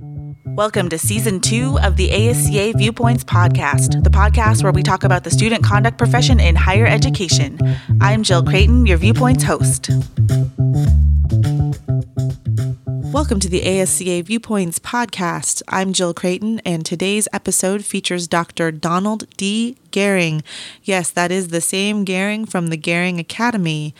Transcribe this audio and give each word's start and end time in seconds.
Welcome 0.00 0.88
to 0.88 0.98
season 0.98 1.40
two 1.40 1.78
of 1.80 1.96
the 1.96 2.08
ASCA 2.08 2.76
Viewpoints 2.76 3.22
podcast, 3.22 4.02
the 4.02 4.10
podcast 4.10 4.62
where 4.62 4.72
we 4.72 4.82
talk 4.82 5.04
about 5.04 5.22
the 5.22 5.30
student 5.30 5.62
conduct 5.62 5.98
profession 5.98 6.40
in 6.40 6.56
higher 6.56 6.86
education. 6.86 7.58
I'm 8.00 8.22
Jill 8.24 8.42
Creighton, 8.42 8.86
your 8.86 8.98
Viewpoints 8.98 9.44
host. 9.44 9.90
Welcome 13.12 13.38
to 13.38 13.48
the 13.48 13.60
ASCA 13.60 14.24
Viewpoints 14.24 14.80
podcast. 14.80 15.62
I'm 15.68 15.92
Jill 15.92 16.12
Creighton, 16.12 16.60
and 16.60 16.84
today's 16.84 17.28
episode 17.32 17.84
features 17.84 18.26
Dr. 18.26 18.72
Donald 18.72 19.28
D. 19.36 19.76
Gehring. 19.92 20.42
Yes, 20.82 21.10
that 21.10 21.30
is 21.30 21.48
the 21.48 21.60
same 21.60 22.04
Gehring 22.04 22.48
from 22.48 22.68
the 22.68 22.76
Gehring 22.76 23.20
Academy. 23.20 23.94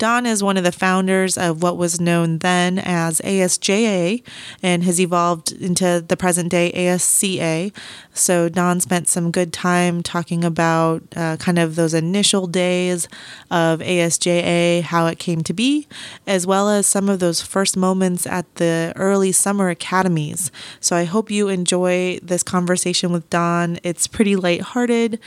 Don 0.00 0.24
is 0.24 0.42
one 0.42 0.56
of 0.56 0.64
the 0.64 0.72
founders 0.72 1.36
of 1.36 1.62
what 1.62 1.76
was 1.76 2.00
known 2.00 2.38
then 2.38 2.78
as 2.78 3.20
ASJA 3.20 4.22
and 4.62 4.82
has 4.82 4.98
evolved 4.98 5.52
into 5.52 6.02
the 6.08 6.16
present 6.16 6.48
day 6.48 6.72
ASCA. 6.72 7.70
So, 8.12 8.48
Don 8.48 8.80
spent 8.80 9.08
some 9.08 9.30
good 9.30 9.52
time 9.52 10.02
talking 10.02 10.44
about 10.44 11.02
uh, 11.14 11.36
kind 11.36 11.58
of 11.58 11.76
those 11.76 11.94
initial 11.94 12.48
days 12.48 13.08
of 13.50 13.78
ASJA, 13.80 14.82
how 14.82 15.06
it 15.06 15.18
came 15.18 15.42
to 15.42 15.52
be, 15.52 15.86
as 16.26 16.46
well 16.46 16.68
as 16.68 16.86
some 16.86 17.08
of 17.08 17.20
those 17.20 17.40
first 17.40 17.76
moments 17.76 18.26
at 18.26 18.52
the 18.56 18.92
early 18.96 19.30
summer 19.30 19.68
academies. 19.68 20.50
So, 20.80 20.96
I 20.96 21.04
hope 21.04 21.30
you 21.30 21.48
enjoy 21.48 22.18
this 22.20 22.42
conversation 22.42 23.12
with 23.12 23.28
Don. 23.30 23.78
It's 23.84 24.08
pretty 24.08 24.34
lighthearted, 24.34 25.20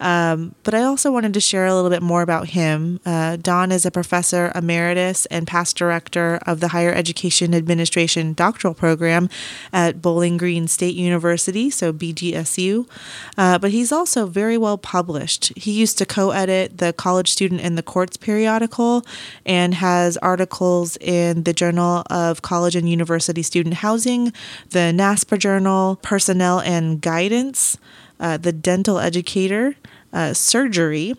um, 0.00 0.54
but 0.62 0.74
I 0.74 0.82
also 0.82 1.12
wanted 1.12 1.34
to 1.34 1.40
share 1.40 1.66
a 1.66 1.74
little 1.74 1.90
bit 1.90 2.02
more 2.02 2.22
about 2.22 2.48
him. 2.48 3.00
Uh, 3.04 3.36
Don 3.36 3.70
is 3.70 3.84
a 3.84 3.90
professor 3.90 4.50
emeritus 4.54 5.26
and 5.26 5.46
past 5.46 5.76
director 5.76 6.40
of 6.46 6.60
the 6.60 6.68
Higher 6.68 6.92
Education 6.92 7.54
Administration 7.54 8.32
doctoral 8.32 8.72
program 8.72 9.28
at 9.74 10.00
Bowling 10.00 10.38
Green 10.38 10.66
State 10.66 10.94
University, 10.94 11.68
so 11.68 11.92
BG 11.92 12.30
GSU, 12.42 12.88
uh, 13.36 13.58
but 13.58 13.70
he's 13.70 13.92
also 13.92 14.26
very 14.26 14.56
well 14.56 14.78
published. 14.78 15.52
He 15.56 15.72
used 15.72 15.98
to 15.98 16.06
co 16.06 16.30
edit 16.30 16.78
the 16.78 16.92
College 16.92 17.30
Student 17.30 17.60
in 17.60 17.74
the 17.74 17.82
Courts 17.82 18.16
periodical 18.16 19.04
and 19.46 19.74
has 19.74 20.16
articles 20.18 20.96
in 20.98 21.44
the 21.44 21.52
Journal 21.52 22.02
of 22.10 22.42
College 22.42 22.76
and 22.76 22.88
University 22.88 23.42
Student 23.42 23.76
Housing, 23.76 24.32
the 24.70 24.92
NASPA 24.92 25.38
Journal, 25.38 25.96
Personnel 26.02 26.60
and 26.60 27.00
Guidance, 27.00 27.78
uh, 28.18 28.36
the 28.36 28.52
Dental 28.52 28.98
Educator, 28.98 29.76
uh, 30.12 30.34
Surgery 30.34 31.14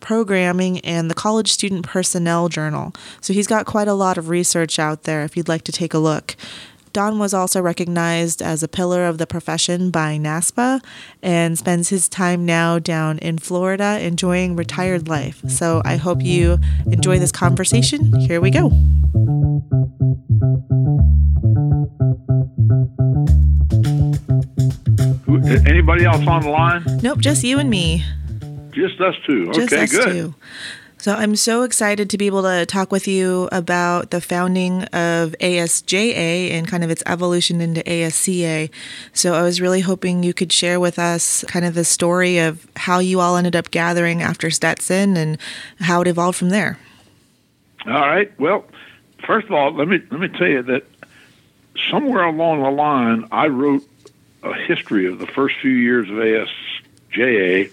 programming 0.00 0.78
and 0.80 1.10
the 1.10 1.14
College 1.14 1.50
Student 1.50 1.84
Personnel 1.84 2.48
Journal. 2.48 2.92
So 3.20 3.32
he's 3.32 3.48
got 3.48 3.66
quite 3.66 3.88
a 3.88 3.94
lot 3.94 4.16
of 4.16 4.28
research 4.28 4.78
out 4.78 5.02
there 5.02 5.24
if 5.24 5.36
you'd 5.36 5.48
like 5.48 5.62
to 5.62 5.72
take 5.72 5.92
a 5.92 5.98
look. 5.98 6.36
Don 6.96 7.18
was 7.18 7.34
also 7.34 7.60
recognized 7.60 8.40
as 8.40 8.62
a 8.62 8.68
pillar 8.68 9.04
of 9.04 9.18
the 9.18 9.26
profession 9.26 9.90
by 9.90 10.16
NASPA 10.16 10.82
and 11.22 11.58
spends 11.58 11.90
his 11.90 12.08
time 12.08 12.46
now 12.46 12.78
down 12.78 13.18
in 13.18 13.36
Florida 13.36 13.98
enjoying 14.00 14.56
retired 14.56 15.06
life. 15.06 15.42
So 15.46 15.82
I 15.84 15.96
hope 15.96 16.22
you 16.22 16.58
enjoy 16.86 17.18
this 17.18 17.30
conversation. 17.30 18.18
Here 18.20 18.40
we 18.40 18.50
go. 18.50 18.68
Anybody 25.66 26.06
else 26.06 26.26
on 26.26 26.40
the 26.40 26.48
line? 26.48 26.82
Nope, 27.02 27.18
just 27.18 27.44
you 27.44 27.58
and 27.58 27.68
me. 27.68 28.06
Just 28.70 28.98
us 29.02 29.14
two. 29.26 29.52
Just 29.52 29.70
okay, 29.70 29.82
us 29.82 29.90
good. 29.90 30.12
Two. 30.12 30.34
So 30.98 31.12
I'm 31.12 31.36
so 31.36 31.62
excited 31.62 32.10
to 32.10 32.18
be 32.18 32.26
able 32.26 32.42
to 32.42 32.66
talk 32.66 32.90
with 32.90 33.06
you 33.06 33.48
about 33.52 34.10
the 34.10 34.20
founding 34.20 34.84
of 34.84 35.36
ASJA 35.40 36.50
and 36.50 36.66
kind 36.66 36.82
of 36.82 36.90
its 36.90 37.02
evolution 37.06 37.60
into 37.60 37.82
ASCA. 37.82 38.70
So 39.12 39.34
I 39.34 39.42
was 39.42 39.60
really 39.60 39.82
hoping 39.82 40.22
you 40.22 40.34
could 40.34 40.52
share 40.52 40.80
with 40.80 40.98
us 40.98 41.44
kind 41.48 41.64
of 41.64 41.74
the 41.74 41.84
story 41.84 42.38
of 42.38 42.66
how 42.76 42.98
you 42.98 43.20
all 43.20 43.36
ended 43.36 43.54
up 43.54 43.70
gathering 43.70 44.22
after 44.22 44.50
Stetson 44.50 45.16
and 45.16 45.38
how 45.78 46.00
it 46.00 46.08
evolved 46.08 46.38
from 46.38 46.48
there. 46.48 46.78
All 47.86 47.92
right. 47.92 48.32
Well, 48.40 48.64
first 49.24 49.46
of 49.46 49.52
all, 49.52 49.72
let 49.72 49.86
me 49.86 50.00
let 50.10 50.18
me 50.18 50.28
tell 50.28 50.48
you 50.48 50.62
that 50.62 50.84
somewhere 51.90 52.24
along 52.24 52.62
the 52.62 52.70
line, 52.70 53.28
I 53.30 53.46
wrote 53.48 53.86
a 54.42 54.54
history 54.54 55.06
of 55.06 55.18
the 55.18 55.26
first 55.26 55.56
few 55.60 55.70
years 55.70 56.08
of 56.08 56.16
ASJA, 56.16 57.70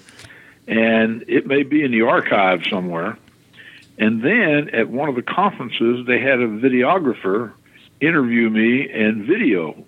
and 0.67 1.25
it 1.27 1.45
may 1.45 1.63
be 1.63 1.83
in 1.83 1.91
the 1.91 2.01
archive 2.01 2.63
somewhere. 2.69 3.17
And 3.97 4.23
then 4.23 4.69
at 4.69 4.89
one 4.89 5.09
of 5.09 5.15
the 5.15 5.21
conferences, 5.21 6.05
they 6.07 6.19
had 6.19 6.39
a 6.39 6.47
videographer 6.47 7.53
interview 8.01 8.49
me 8.49 8.89
and 8.89 9.25
video 9.25 9.85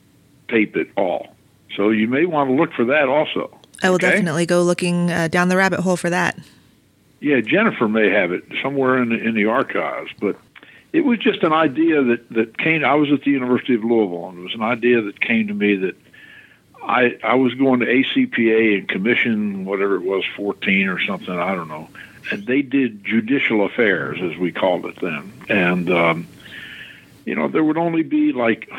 tape 0.47 0.77
it 0.77 0.89
all. 0.95 1.35
So 1.75 1.89
you 1.89 2.07
may 2.07 2.25
want 2.25 2.49
to 2.49 2.55
look 2.55 2.71
for 2.73 2.85
that 2.85 3.09
also. 3.09 3.57
I 3.83 3.89
will 3.89 3.95
okay? 3.95 4.11
definitely 4.11 4.45
go 4.45 4.63
looking 4.63 5.11
uh, 5.11 5.27
down 5.27 5.49
the 5.49 5.57
rabbit 5.57 5.81
hole 5.81 5.97
for 5.97 6.09
that. 6.09 6.37
Yeah, 7.19 7.41
Jennifer 7.41 7.87
may 7.87 8.09
have 8.09 8.31
it 8.31 8.43
somewhere 8.61 9.01
in 9.01 9.09
the, 9.09 9.15
in 9.15 9.35
the 9.35 9.45
archives, 9.45 10.11
but 10.19 10.37
it 10.93 11.01
was 11.01 11.19
just 11.19 11.43
an 11.43 11.51
idea 11.51 12.03
that 12.03 12.29
that 12.29 12.57
came. 12.57 12.85
I 12.85 12.93
was 12.95 13.11
at 13.11 13.23
the 13.23 13.31
University 13.31 13.75
of 13.75 13.83
Louisville, 13.83 14.29
and 14.29 14.39
it 14.39 14.43
was 14.43 14.53
an 14.53 14.61
idea 14.61 15.01
that 15.01 15.19
came 15.19 15.47
to 15.47 15.53
me 15.53 15.75
that 15.75 15.95
I 16.85 17.17
I 17.23 17.35
was 17.35 17.53
going 17.55 17.81
to 17.81 17.85
ACPA 17.85 18.79
and 18.79 18.89
commission 18.89 19.65
whatever 19.65 19.95
it 19.95 20.03
was, 20.03 20.23
fourteen 20.35 20.87
or 20.87 20.99
something. 20.99 21.37
I 21.37 21.55
don't 21.55 21.67
know 21.67 21.89
and 22.31 22.45
they 22.45 22.61
did 22.61 23.03
judicial 23.03 23.65
affairs, 23.65 24.19
as 24.21 24.37
we 24.37 24.51
called 24.51 24.85
it 24.85 24.99
then. 25.01 25.31
And, 25.49 25.89
um, 25.89 26.27
you 27.25 27.35
know, 27.35 27.47
there 27.47 27.63
would 27.63 27.77
only 27.77 28.03
be 28.03 28.31
like 28.31 28.69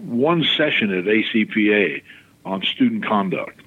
one 0.00 0.44
session 0.44 0.92
at 0.92 1.04
ACPA 1.04 2.02
on 2.44 2.62
student 2.62 3.04
conduct. 3.04 3.60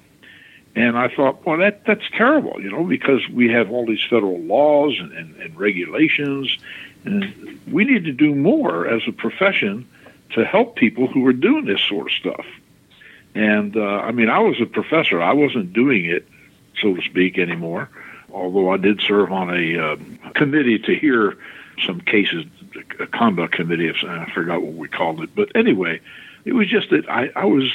And 0.74 0.96
I 0.96 1.08
thought, 1.08 1.44
well, 1.44 1.58
that 1.58 1.84
that's 1.84 2.08
terrible, 2.16 2.60
you 2.60 2.70
know, 2.70 2.84
because 2.84 3.28
we 3.28 3.50
have 3.50 3.70
all 3.70 3.84
these 3.84 4.02
federal 4.08 4.40
laws 4.40 4.96
and, 4.98 5.12
and, 5.12 5.36
and 5.36 5.58
regulations, 5.58 6.56
and 7.04 7.60
we 7.70 7.84
need 7.84 8.04
to 8.04 8.12
do 8.12 8.34
more 8.34 8.86
as 8.86 9.02
a 9.06 9.12
profession 9.12 9.86
to 10.30 10.46
help 10.46 10.76
people 10.76 11.06
who 11.08 11.26
are 11.26 11.34
doing 11.34 11.66
this 11.66 11.80
sort 11.82 12.06
of 12.06 12.12
stuff. 12.12 12.46
And 13.34 13.76
uh, 13.76 13.80
I 13.80 14.12
mean, 14.12 14.28
I 14.28 14.40
was 14.40 14.60
a 14.60 14.66
professor; 14.66 15.22
I 15.22 15.32
wasn't 15.32 15.72
doing 15.72 16.04
it, 16.04 16.28
so 16.80 16.94
to 16.94 17.02
speak, 17.02 17.38
anymore 17.38 17.88
although 18.32 18.70
I 18.70 18.76
did 18.76 19.00
serve 19.00 19.32
on 19.32 19.50
a 19.50 19.78
uh, 19.78 19.96
committee 20.34 20.78
to 20.80 20.94
hear 20.94 21.36
some 21.86 22.00
cases, 22.00 22.44
a 22.98 23.06
conduct 23.06 23.54
committee, 23.54 23.90
I 23.90 24.30
forgot 24.32 24.62
what 24.62 24.74
we 24.74 24.88
called 24.88 25.20
it. 25.22 25.34
But 25.34 25.54
anyway, 25.54 26.00
it 26.44 26.52
was 26.52 26.68
just 26.68 26.90
that 26.90 27.08
I, 27.08 27.30
I 27.34 27.44
was 27.44 27.74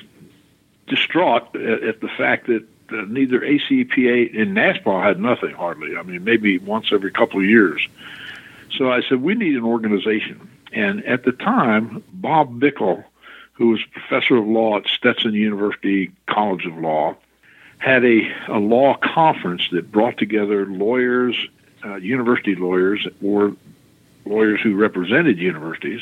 distraught 0.87 1.55
at, 1.55 1.83
at 1.83 2.01
the 2.01 2.07
fact 2.07 2.47
that 2.47 2.65
uh, 2.91 3.03
neither 3.07 3.41
ACPA 3.41 4.39
and 4.39 4.55
NASPA 4.55 5.03
had 5.03 5.19
nothing 5.19 5.53
hardly. 5.53 5.97
I 5.97 6.03
mean, 6.03 6.23
maybe 6.23 6.57
once 6.57 6.87
every 6.91 7.11
couple 7.11 7.39
of 7.39 7.45
years. 7.45 7.85
So 8.77 8.91
I 8.91 9.01
said, 9.01 9.21
we 9.21 9.35
need 9.35 9.55
an 9.55 9.63
organization. 9.63 10.49
And 10.71 11.03
at 11.05 11.23
the 11.23 11.31
time, 11.31 12.03
Bob 12.13 12.59
Bickel, 12.59 13.03
who 13.57 13.69
was 13.69 13.81
professor 13.91 14.37
of 14.37 14.45
law 14.47 14.77
at 14.77 14.85
Stetson 14.85 15.33
University 15.33 16.11
College 16.27 16.65
of 16.67 16.77
Law, 16.77 17.15
had 17.79 18.05
a, 18.05 18.31
a 18.49 18.59
law 18.59 18.95
conference 18.97 19.67
that 19.71 19.91
brought 19.91 20.17
together 20.17 20.67
lawyers, 20.67 21.35
uh, 21.83 21.95
university 21.95 22.53
lawyers, 22.53 23.07
or 23.23 23.55
lawyers 24.25 24.61
who 24.61 24.75
represented 24.75 25.39
universities, 25.39 26.01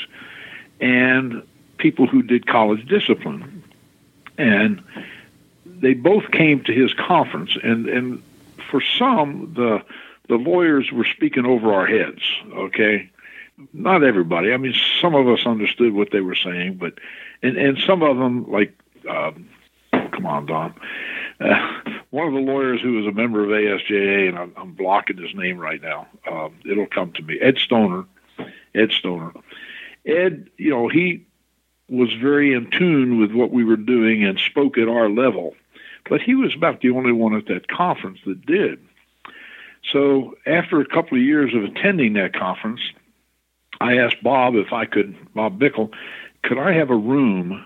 and 0.82 1.44
people 1.78 2.08
who 2.08 2.22
did 2.22 2.46
college 2.46 2.86
discipline. 2.88 3.64
And 4.38 4.84
they 5.66 5.94
both 5.94 6.32
came 6.32 6.62
to 6.66 6.74
his 6.74 6.94
conference, 6.94 7.58
and, 7.64 7.88
and 7.88 8.24
for 8.70 8.82
some, 8.82 9.54
the 9.56 9.82
the 10.28 10.36
lawyers 10.36 10.92
were 10.92 11.06
speaking 11.06 11.46
over 11.46 11.72
our 11.72 11.86
heads. 11.86 12.22
Okay, 12.52 13.10
not 13.72 14.04
everybody. 14.04 14.52
I 14.52 14.58
mean, 14.58 14.74
some 15.00 15.16
of 15.16 15.28
us 15.30 15.46
understood 15.46 15.94
what 15.94 16.12
they 16.12 16.20
were 16.20 16.36
saying, 16.36 16.76
but 16.76 16.96
and 17.42 17.58
and 17.58 17.78
some 17.86 18.04
of 18.04 18.18
them, 18.18 18.50
like, 18.52 18.78
um, 19.08 19.50
come 19.92 20.26
on, 20.26 20.46
Don 20.46 20.74
uh, 21.40 21.82
one 22.12 22.28
of 22.28 22.34
the 22.34 22.40
lawyers 22.40 22.82
who 22.82 22.94
was 22.94 23.06
a 23.06 23.12
member 23.12 23.44
of 23.44 23.50
ASJA, 23.50 24.30
and 24.30 24.38
I'm, 24.38 24.54
I'm 24.56 24.74
blocking 24.74 25.18
his 25.18 25.36
name 25.36 25.58
right 25.58 25.82
now. 25.82 26.08
Um, 26.30 26.56
it'll 26.70 26.88
come 26.88 27.12
to 27.14 27.22
me. 27.22 27.40
Ed 27.40 27.58
Stoner. 27.58 28.06
Ed 28.74 28.92
Stoner. 28.92 29.34
Ed, 30.06 30.50
you 30.58 30.70
know, 30.70 30.88
he 30.88 31.26
was 31.90 32.14
very 32.14 32.54
in 32.54 32.70
tune 32.72 33.20
with 33.20 33.32
what 33.32 33.52
we 33.52 33.64
were 33.64 33.76
doing 33.76 34.24
and 34.24 34.40
spoke 34.40 34.78
at 34.78 34.88
our 34.88 35.10
level, 35.10 35.56
but 36.10 36.22
he 36.22 36.36
was 36.36 36.56
about 36.56 36.82
the 36.82 36.92
only 36.92 37.12
one 37.12 37.36
at 37.36 37.48
that 37.48 37.68
conference 37.68 38.20
that 38.26 38.46
did. 38.46 38.80
So 39.92 40.36
after 40.48 40.82
a 40.82 40.86
couple 40.86 41.18
of 41.18 41.24
years 41.24 41.54
of 41.54 41.64
attending 41.64 42.14
that 42.14 42.34
conference, 42.34 42.82
I 43.80 43.98
asked 43.98 44.24
Bob 44.24 44.56
if 44.56 44.74
I 44.74 44.86
could, 44.86 45.16
Bob 45.34 45.60
Bickel, 45.60 45.92
could 46.46 46.60
I 46.60 46.74
have 46.74 46.92
a 46.92 46.96
room 46.96 47.66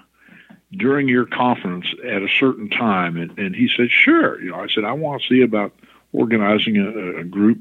during 0.71 1.07
your 1.07 1.25
conference 1.25 1.85
at 2.03 2.21
a 2.21 2.29
certain 2.39 2.69
time? 2.69 3.17
And, 3.17 3.37
and 3.37 3.55
he 3.55 3.69
said, 3.75 3.89
sure. 3.91 4.41
You 4.41 4.51
know, 4.51 4.57
I 4.57 4.67
said, 4.67 4.85
I 4.85 4.93
want 4.93 5.21
to 5.21 5.27
see 5.27 5.41
about 5.41 5.73
organizing 6.13 6.77
a, 6.77 7.19
a 7.19 7.23
group 7.23 7.59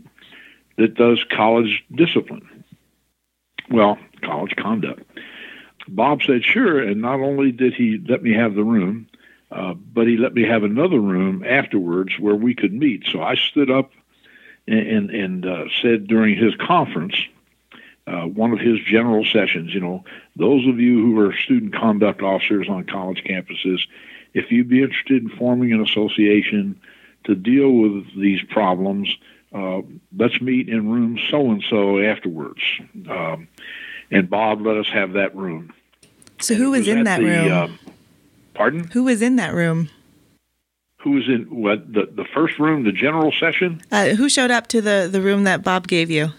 that 0.77 0.95
does 0.95 1.25
college 1.31 1.85
discipline. 1.93 2.65
Well, 3.71 3.99
college 4.23 4.55
conduct. 4.57 5.03
Bob 5.89 6.23
said, 6.23 6.45
sure. 6.45 6.81
And 6.81 7.03
not 7.03 7.21
only 7.21 7.51
did 7.51 7.75
he 7.75 7.99
let 8.09 8.23
me 8.23 8.35
have 8.35 8.55
the 8.55 8.65
room, 8.65 9.09
uh, 9.51 9.75
but 9.75 10.07
he 10.07 10.17
let 10.17 10.35
me 10.35 10.45
have 10.45 10.63
another 10.63 11.01
room 11.01 11.45
afterwards 11.45 12.13
where 12.19 12.37
we 12.37 12.55
could 12.55 12.73
meet. 12.73 13.07
So 13.11 13.23
I 13.23 13.35
stood 13.35 13.71
up 13.71 13.91
and, 14.67 14.87
and, 14.87 15.11
and 15.11 15.47
uh, 15.47 15.65
said 15.83 16.07
during 16.07 16.37
his 16.37 16.55
conference, 16.57 17.17
uh, 18.09 18.27
one 18.27 18.53
of 18.53 18.59
his 18.59 18.79
general 18.81 19.25
sessions, 19.25 19.75
you 19.75 19.81
know, 19.81 20.03
those 20.37 20.67
of 20.67 20.81
you 20.81 21.03
who 21.03 21.19
are 21.21 21.35
student 21.45 21.75
conduct 21.75 22.23
officers 22.23 22.67
on 22.69 22.85
college 22.85 23.23
campuses, 23.25 23.81
if 24.33 24.51
you'd 24.51 24.69
be 24.69 24.83
interested 24.83 25.23
in 25.23 25.29
forming 25.29 25.73
an 25.73 25.83
association 25.83 26.81
to 27.25 27.35
deal 27.35 27.71
with 27.71 28.07
these 28.17 28.41
problems, 28.51 29.15
uh, 29.55 29.83
let's 30.17 30.41
meet 30.41 30.69
in 30.69 30.89
room 30.91 31.19
so 31.31 31.51
and 31.51 31.63
so 31.69 32.01
afterwards. 32.01 32.61
Um, 33.11 33.49
and 34.11 34.31
Bob 34.31 34.65
let 34.65 34.77
us 34.79 34.89
have 34.89 35.13
that 35.13 35.37
room. 35.37 35.73
So 36.41 36.55
who 36.55 36.71
was, 36.71 36.81
was 36.81 36.89
in 36.89 37.05
that 37.05 37.21
room? 37.21 37.53
Uh, 37.53 37.69
pardon? 38.55 38.85
Who 38.85 39.05
was 39.05 39.21
in 39.21 39.37
that 39.37 39.53
room? 39.53 39.91
Who 41.01 41.13
was 41.13 41.29
in 41.29 41.43
what 41.45 41.93
the 41.93 42.09
the 42.11 42.25
first 42.25 42.59
room, 42.59 42.85
the 42.85 42.93
general 42.93 43.33
session? 43.33 43.83
Uh, 43.93 44.11
who 44.11 44.29
showed 44.29 44.51
up 44.51 44.67
to 44.69 44.81
the 44.81 45.09
the 45.11 45.21
room 45.21 45.45
that 45.45 45.63
Bob 45.63 45.87
gave 45.87 46.11
you? 46.11 46.31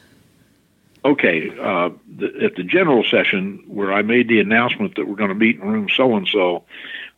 Okay, 1.05 1.49
uh, 1.49 1.89
the, 2.17 2.27
at 2.43 2.55
the 2.55 2.63
general 2.63 3.03
session 3.03 3.63
where 3.67 3.93
I 3.93 4.01
made 4.01 4.27
the 4.27 4.39
announcement 4.39 4.95
that 4.95 5.07
we're 5.07 5.15
going 5.15 5.29
to 5.29 5.35
meet 5.35 5.55
in 5.55 5.61
room 5.61 5.87
so 5.95 6.15
and 6.15 6.27
so, 6.27 6.63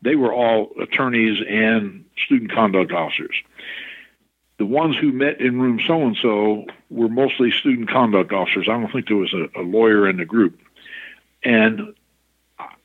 they 0.04 0.16
were 0.16 0.34
all 0.34 0.72
attorneys 0.80 1.40
and 1.48 2.06
student 2.24 2.52
conduct 2.52 2.92
officers. 2.92 3.36
The 4.60 4.66
ones 4.68 4.96
who 4.98 5.12
met 5.12 5.42
in 5.42 5.60
room 5.60 5.80
so 5.88 6.04
and 6.04 6.16
so 6.22 6.66
were 6.92 7.10
mostly 7.10 7.50
student 7.50 7.90
conduct 7.90 8.32
officers. 8.32 8.68
I 8.70 8.74
don't 8.74 8.92
think 8.92 9.08
there 9.08 9.18
was 9.18 9.34
a, 9.34 9.60
a 9.60 9.64
lawyer 9.64 10.08
in 10.08 10.18
the 10.18 10.26
group. 10.26 10.60
And 11.44 11.96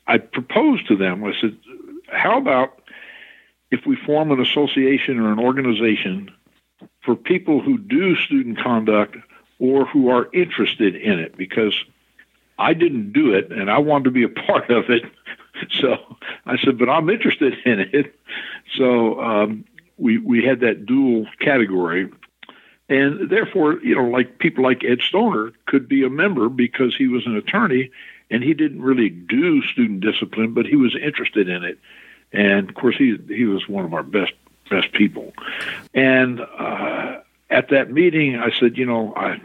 I 0.07 0.17
proposed 0.17 0.87
to 0.87 0.95
them, 0.95 1.23
I 1.23 1.33
said, 1.39 1.55
how 2.07 2.39
about 2.39 2.81
if 3.69 3.85
we 3.85 3.95
form 3.95 4.31
an 4.31 4.39
association 4.39 5.19
or 5.19 5.31
an 5.31 5.39
organization 5.39 6.31
for 7.03 7.15
people 7.15 7.61
who 7.61 7.77
do 7.77 8.15
student 8.15 8.59
conduct 8.59 9.17
or 9.59 9.85
who 9.85 10.09
are 10.09 10.29
interested 10.33 10.95
in 10.95 11.19
it? 11.19 11.37
Because 11.37 11.73
I 12.57 12.73
didn't 12.73 13.13
do 13.13 13.33
it 13.33 13.51
and 13.51 13.69
I 13.69 13.79
wanted 13.79 14.05
to 14.05 14.11
be 14.11 14.23
a 14.23 14.29
part 14.47 14.69
of 14.69 14.89
it. 14.89 15.03
So 15.79 15.97
I 16.45 16.57
said, 16.57 16.77
but 16.77 16.87
I'm 16.89 17.09
interested 17.09 17.53
in 17.65 17.79
it. 17.79 18.15
So 18.77 19.19
um, 19.19 19.65
we 19.97 20.19
we 20.19 20.43
had 20.43 20.59
that 20.59 20.85
dual 20.85 21.25
category, 21.39 22.11
and 22.89 23.29
therefore, 23.29 23.79
you 23.81 23.95
know, 23.95 24.05
like 24.05 24.37
people 24.37 24.63
like 24.63 24.83
Ed 24.83 25.01
Stoner 25.01 25.53
could 25.65 25.89
be 25.89 26.03
a 26.03 26.09
member 26.09 26.47
because 26.47 26.95
he 26.95 27.07
was 27.07 27.25
an 27.25 27.35
attorney 27.35 27.89
and 28.29 28.43
he 28.43 28.53
didn't 28.53 28.81
really 28.81 29.09
do 29.09 29.61
student 29.63 30.01
discipline, 30.01 30.53
but 30.53 30.65
he 30.65 30.75
was 30.75 30.95
interested 30.95 31.49
in 31.49 31.63
it. 31.63 31.79
And 32.31 32.69
of 32.69 32.75
course, 32.75 32.97
he 32.97 33.17
he 33.27 33.45
was 33.45 33.67
one 33.67 33.85
of 33.85 33.93
our 33.93 34.03
best 34.03 34.33
best 34.69 34.91
people. 34.91 35.33
And 35.93 36.41
uh, 36.41 37.19
at 37.49 37.69
that 37.69 37.91
meeting, 37.91 38.35
I 38.35 38.51
said, 38.51 38.77
you 38.77 38.85
know, 38.85 39.13
I, 39.15 39.39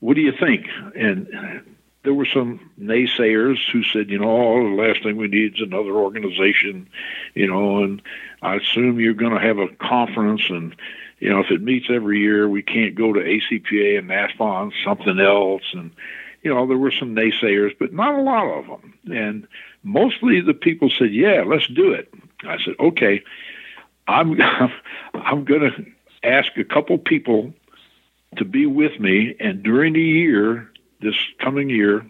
what 0.00 0.14
do 0.14 0.20
you 0.20 0.32
think? 0.32 0.66
And 0.94 1.64
there 2.04 2.14
were 2.14 2.26
some 2.26 2.70
naysayers 2.80 3.58
who 3.70 3.82
said, 3.82 4.08
you 4.08 4.18
know, 4.18 4.30
oh, 4.30 4.76
the 4.76 4.82
last 4.82 5.02
thing 5.02 5.16
we 5.16 5.28
need 5.28 5.54
is 5.54 5.60
another 5.60 5.92
organization, 5.92 6.88
you 7.34 7.46
know, 7.46 7.82
and 7.82 8.00
I 8.40 8.56
assume 8.56 9.00
you're 9.00 9.14
going 9.14 9.34
to 9.34 9.40
have 9.40 9.58
a 9.58 9.68
conference, 9.68 10.42
and 10.48 10.74
you 11.18 11.28
know, 11.28 11.40
if 11.40 11.50
it 11.50 11.60
meets 11.60 11.86
every 11.90 12.20
year, 12.20 12.48
we 12.48 12.62
can't 12.62 12.94
go 12.94 13.12
to 13.12 13.20
ACPA 13.20 13.98
and 13.98 14.08
NASPA 14.08 14.62
and 14.62 14.72
something 14.84 15.18
else, 15.18 15.64
and 15.72 15.90
you 16.42 16.54
know, 16.54 16.66
there 16.66 16.78
were 16.78 16.92
some 16.92 17.16
naysayers, 17.16 17.76
but 17.78 17.92
not 17.92 18.14
a 18.14 18.22
lot 18.22 18.46
of 18.46 18.66
them, 18.66 18.94
and 19.12 19.48
mostly 19.82 20.40
the 20.40 20.54
people 20.54 20.90
said, 20.90 21.12
yeah, 21.12 21.42
let's 21.44 21.66
do 21.66 21.92
it. 21.92 22.12
I 22.44 22.58
said, 22.64 22.74
okay, 22.78 23.24
I'm 24.06 24.40
I'm 25.14 25.44
going 25.44 25.60
to 25.60 25.86
ask 26.22 26.56
a 26.56 26.64
couple 26.64 26.98
people 26.98 27.52
to 28.36 28.44
be 28.44 28.66
with 28.66 28.98
me, 29.00 29.34
and 29.40 29.62
during 29.62 29.94
the 29.94 30.02
year, 30.02 30.70
this 31.00 31.14
coming 31.40 31.70
year, 31.70 32.06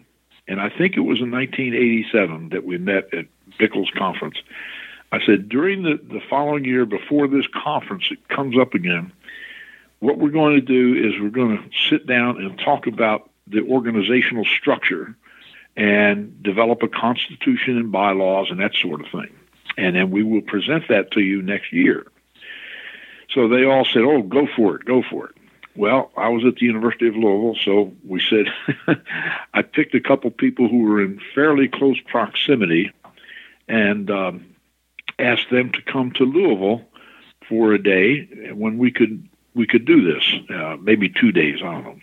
and 0.47 0.59
I 0.59 0.69
think 0.69 0.97
it 0.97 1.01
was 1.01 1.21
in 1.21 1.31
1987 1.31 2.49
that 2.49 2.65
we 2.65 2.77
met 2.77 3.13
at 3.13 3.25
Bickel's 3.59 3.91
Conference. 3.91 4.37
I 5.11 5.19
said, 5.25 5.49
during 5.49 5.83
the, 5.83 5.99
the 6.01 6.21
following 6.29 6.65
year, 6.65 6.85
before 6.85 7.27
this 7.27 7.45
conference 7.47 8.05
it 8.11 8.27
comes 8.27 8.57
up 8.57 8.73
again, 8.73 9.11
what 9.99 10.17
we're 10.17 10.29
going 10.29 10.55
to 10.55 10.61
do 10.61 10.95
is 10.95 11.19
we're 11.19 11.29
going 11.29 11.57
to 11.57 11.69
sit 11.89 12.05
down 12.05 12.37
and 12.37 12.57
talk 12.59 12.87
about 12.87 13.29
the 13.47 13.61
organizational 13.61 14.45
structure 14.45 15.15
and 15.75 16.41
develop 16.43 16.83
a 16.83 16.87
constitution 16.87 17.77
and 17.77 17.91
bylaws 17.91 18.47
and 18.49 18.59
that 18.59 18.75
sort 18.75 19.01
of 19.01 19.07
thing. 19.11 19.33
And 19.77 19.95
then 19.95 20.11
we 20.11 20.23
will 20.23 20.41
present 20.41 20.87
that 20.89 21.11
to 21.11 21.21
you 21.21 21.41
next 21.41 21.71
year. 21.71 22.05
So 23.33 23.47
they 23.47 23.63
all 23.63 23.85
said, 23.85 24.03
oh, 24.03 24.21
go 24.21 24.47
for 24.55 24.75
it, 24.75 24.85
go 24.85 25.03
for 25.03 25.27
it. 25.27 25.35
Well, 25.75 26.11
I 26.17 26.29
was 26.29 26.43
at 26.45 26.55
the 26.55 26.65
University 26.65 27.07
of 27.07 27.15
Louisville, 27.15 27.55
so 27.63 27.93
we 28.05 28.21
said 28.21 28.47
I 29.53 29.61
picked 29.61 29.95
a 29.95 30.01
couple 30.01 30.29
people 30.31 30.67
who 30.67 30.83
were 30.83 31.01
in 31.01 31.21
fairly 31.33 31.67
close 31.67 31.97
proximity 32.07 32.91
and 33.67 34.09
um, 34.09 34.45
asked 35.19 35.49
them 35.51 35.71
to 35.71 35.81
come 35.81 36.11
to 36.13 36.23
Louisville 36.23 36.81
for 37.47 37.73
a 37.73 37.81
day 37.81 38.51
when 38.53 38.77
we 38.77 38.91
could 38.91 39.27
we 39.55 39.67
could 39.67 39.85
do 39.85 40.13
this, 40.13 40.33
uh, 40.53 40.77
maybe 40.81 41.09
two 41.09 41.31
days. 41.31 41.59
I 41.63 41.73
don't 41.73 41.83
know. 41.83 41.99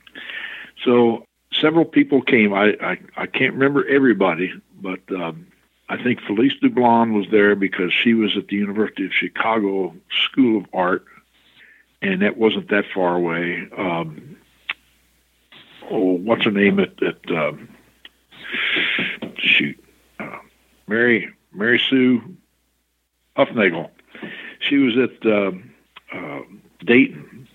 So 0.85 1.27
several 1.53 1.85
people 1.85 2.23
came. 2.23 2.55
I 2.55 2.77
I, 2.81 2.99
I 3.17 3.27
can't 3.27 3.55
remember 3.55 3.87
everybody, 3.87 4.53
but 4.81 5.01
um, 5.11 5.49
I 5.89 6.03
think 6.03 6.21
Felice 6.21 6.55
Dublon 6.63 7.13
was 7.13 7.27
there 7.31 7.55
because 7.55 7.93
she 7.93 8.15
was 8.15 8.37
at 8.37 8.49
the 8.49 8.57
University 8.57 9.05
of 9.05 9.13
Chicago 9.13 9.95
School 10.25 10.59
of 10.59 10.67
Art, 10.73 11.05
and 12.03 12.23
that 12.23 12.37
wasn't 12.37 12.69
that 12.71 12.85
far 12.93 13.17
away. 13.17 13.69
Um, 13.77 14.37
oh, 15.91 16.13
what's 16.19 16.45
her 16.45 16.51
name 16.51 16.79
at 16.81 17.03
at 17.03 17.31
um, 17.31 17.69
shoot, 19.39 19.83
uh, 20.21 20.39
Mary 20.87 21.33
Mary 21.53 21.79
Sue 21.79 22.37
Hufnagel. 23.37 23.91
She 24.61 24.79
was 24.79 24.97
at 24.97 25.27
uh, 25.27 25.53
uh, 26.13 26.41
Dayton 26.85 27.49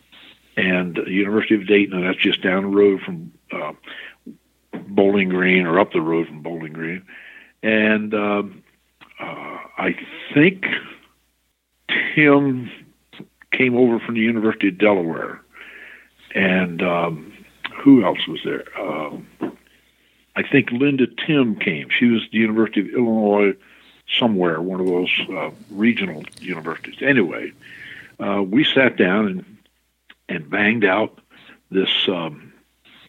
and 0.57 0.97
University 1.07 1.55
of 1.55 1.67
Dayton, 1.67 1.97
and 1.97 2.05
that's 2.05 2.19
just 2.19 2.41
down 2.41 2.63
the 2.63 2.69
road 2.69 3.01
from 3.01 3.31
uh, 3.51 3.73
Bowling 4.87 5.29
Green 5.29 5.65
or 5.65 5.79
up 5.79 5.91
the 5.91 6.01
road 6.01 6.27
from 6.27 6.41
Bowling 6.41 6.73
Green. 6.73 7.05
And 7.63 8.13
um, 8.13 8.63
uh, 9.19 9.57
I 9.77 9.95
think 10.33 10.65
Tim 12.15 12.69
came 13.61 13.77
over 13.77 13.99
from 13.99 14.15
the 14.15 14.21
University 14.21 14.69
of 14.69 14.77
Delaware. 14.79 15.39
And 16.33 16.81
um, 16.81 17.31
who 17.83 18.03
else 18.03 18.25
was 18.27 18.39
there? 18.43 18.65
Um, 18.79 19.27
I 20.35 20.41
think 20.41 20.71
Linda 20.71 21.05
Tim 21.05 21.55
came. 21.55 21.89
She 21.89 22.05
was 22.05 22.23
the 22.31 22.39
University 22.39 22.81
of 22.81 22.87
Illinois 22.87 23.53
somewhere, 24.17 24.61
one 24.61 24.79
of 24.79 24.87
those 24.87 25.11
uh, 25.29 25.51
regional 25.69 26.23
universities. 26.39 26.95
Anyway, 27.01 27.51
uh, 28.19 28.41
we 28.41 28.63
sat 28.63 28.97
down 28.97 29.27
and 29.27 29.45
and 30.29 30.49
banged 30.49 30.85
out 30.85 31.19
this 31.71 32.07
um, 32.07 32.53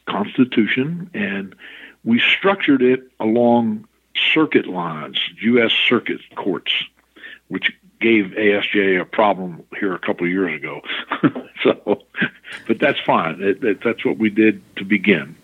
constitution, 0.06 1.09
and 1.14 1.54
we 2.04 2.18
structured 2.18 2.82
it 2.82 3.00
along 3.21 3.87
circuit 4.35 4.66
lines, 4.66 5.18
U.S. 5.42 5.71
circuit 5.88 6.21
courts, 6.35 6.73
which 7.47 7.73
gave 8.02 8.26
ASJ 8.37 9.00
a 9.00 9.04
problem 9.04 9.64
here 9.78 9.94
a 9.94 9.99
couple 9.99 10.26
of 10.26 10.32
years 10.32 10.54
ago. 10.56 10.82
so, 11.62 12.02
but 12.66 12.78
that's 12.78 13.00
fine. 13.00 13.40
It, 13.40 13.62
it, 13.64 13.82
that's 13.82 14.04
what 14.04 14.18
we 14.18 14.28
did 14.28 14.62
to 14.76 14.85
begin. 14.85 15.37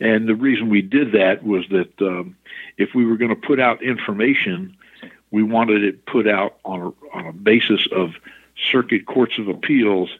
And 0.00 0.28
the 0.28 0.34
reason 0.34 0.68
we 0.68 0.82
did 0.82 1.12
that 1.12 1.42
was 1.42 1.64
that 1.70 1.92
um, 2.00 2.36
if 2.78 2.94
we 2.94 3.04
were 3.04 3.16
going 3.16 3.30
to 3.30 3.36
put 3.36 3.60
out 3.60 3.82
information 3.82 4.76
we 5.30 5.42
wanted 5.42 5.84
it 5.84 6.06
put 6.06 6.26
out 6.26 6.56
on 6.64 6.80
a, 6.80 7.16
on 7.16 7.26
a 7.26 7.32
basis 7.32 7.86
of 7.92 8.14
circuit 8.70 9.06
courts 9.06 9.38
of 9.38 9.48
appeals 9.48 10.10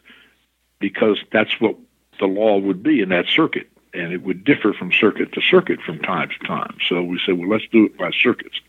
because 0.79 1.17
that's 1.31 1.59
what 1.59 1.75
the 2.19 2.25
law 2.25 2.57
would 2.57 2.83
be 2.83 3.01
in 3.01 3.09
that 3.09 3.25
circuit. 3.27 3.67
And 3.93 4.13
it 4.13 4.21
would 4.21 4.43
differ 4.43 4.73
from 4.73 4.91
circuit 4.91 5.31
to 5.33 5.41
circuit 5.41 5.81
from 5.81 5.99
time 5.99 6.29
to 6.29 6.47
time. 6.47 6.77
So 6.87 7.01
we 7.01 7.19
said, 7.25 7.37
well, 7.37 7.49
let's 7.49 7.67
do 7.71 7.85
it 7.85 7.97
by 7.97 8.11
circuits. 8.11 8.59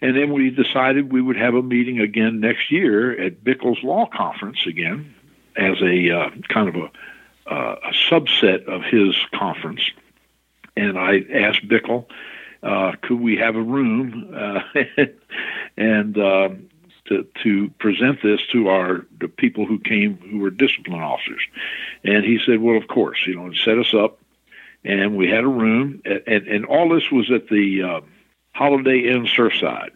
And 0.00 0.14
then 0.16 0.32
we 0.32 0.50
decided 0.50 1.12
we 1.12 1.22
would 1.22 1.36
have 1.36 1.54
a 1.54 1.62
meeting 1.62 2.00
again 2.00 2.40
next 2.40 2.70
year 2.70 3.18
at 3.18 3.42
Bickel's 3.42 3.82
Law 3.82 4.06
Conference 4.06 4.66
again 4.66 5.14
as 5.56 5.80
a 5.80 6.10
uh, 6.10 6.30
kind 6.48 6.68
of 6.68 6.76
a, 6.76 7.50
uh, 7.50 7.76
a 7.82 7.92
subset 8.10 8.66
of 8.66 8.82
his 8.82 9.16
conference. 9.34 9.80
And 10.76 10.98
I 10.98 11.20
asked 11.32 11.66
Bickel 11.66 12.06
uh, 12.62 12.92
could 13.00 13.20
we 13.20 13.36
have 13.36 13.56
a 13.56 13.62
room 13.62 14.34
uh, 14.34 14.60
and 15.76 16.18
uh, 16.18 16.48
to, 17.06 17.26
to 17.42 17.70
present 17.78 18.22
this 18.22 18.40
to 18.52 18.68
our 18.68 19.06
the 19.20 19.28
people 19.28 19.66
who 19.66 19.78
came 19.78 20.16
who 20.16 20.38
were 20.38 20.50
discipline 20.50 21.00
officers? 21.00 21.42
And 22.02 22.24
he 22.24 22.40
said, 22.44 22.60
well, 22.60 22.76
of 22.76 22.88
course, 22.88 23.18
you 23.26 23.36
know, 23.36 23.46
and 23.46 23.56
set 23.56 23.78
us 23.78 23.94
up, 23.94 24.18
and 24.84 25.16
we 25.16 25.28
had 25.28 25.44
a 25.44 25.48
room, 25.48 26.02
and 26.04 26.22
and, 26.26 26.48
and 26.48 26.66
all 26.66 26.88
this 26.88 27.10
was 27.10 27.30
at 27.30 27.48
the 27.48 27.82
uh, 27.82 28.00
Holiday 28.56 29.00
Inn 29.00 29.26
Surfside 29.26 29.90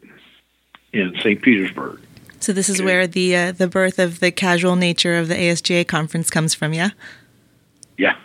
in 0.93 1.15
St. 1.21 1.41
Petersburg. 1.41 1.99
So 2.41 2.53
this 2.53 2.69
is 2.69 2.77
okay. 2.77 2.85
where 2.85 3.07
the 3.07 3.37
uh, 3.37 3.53
the 3.53 3.69
birth 3.69 3.99
of 3.99 4.21
the 4.21 4.31
casual 4.31 4.77
nature 4.77 5.17
of 5.17 5.29
the 5.29 5.35
ASJA 5.35 5.89
conference 5.89 6.29
comes 6.31 6.55
from, 6.55 6.75
yeah. 6.75 6.91
Yeah, 7.97 8.17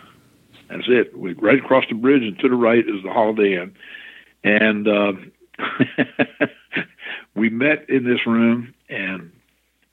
that's 0.68 0.88
it. 0.88 1.16
We, 1.16 1.32
right 1.34 1.58
across 1.58 1.84
the 1.88 1.94
bridge 1.94 2.22
and 2.22 2.38
to 2.40 2.48
the 2.48 2.54
right 2.54 2.86
is 2.86 3.02
the 3.02 3.10
Holiday 3.10 3.60
Inn, 3.60 3.74
and 4.44 4.88
uh, 4.88 5.12
we 7.34 7.48
met 7.48 7.88
in 7.88 8.04
this 8.04 8.26
room, 8.26 8.74
and 8.90 9.32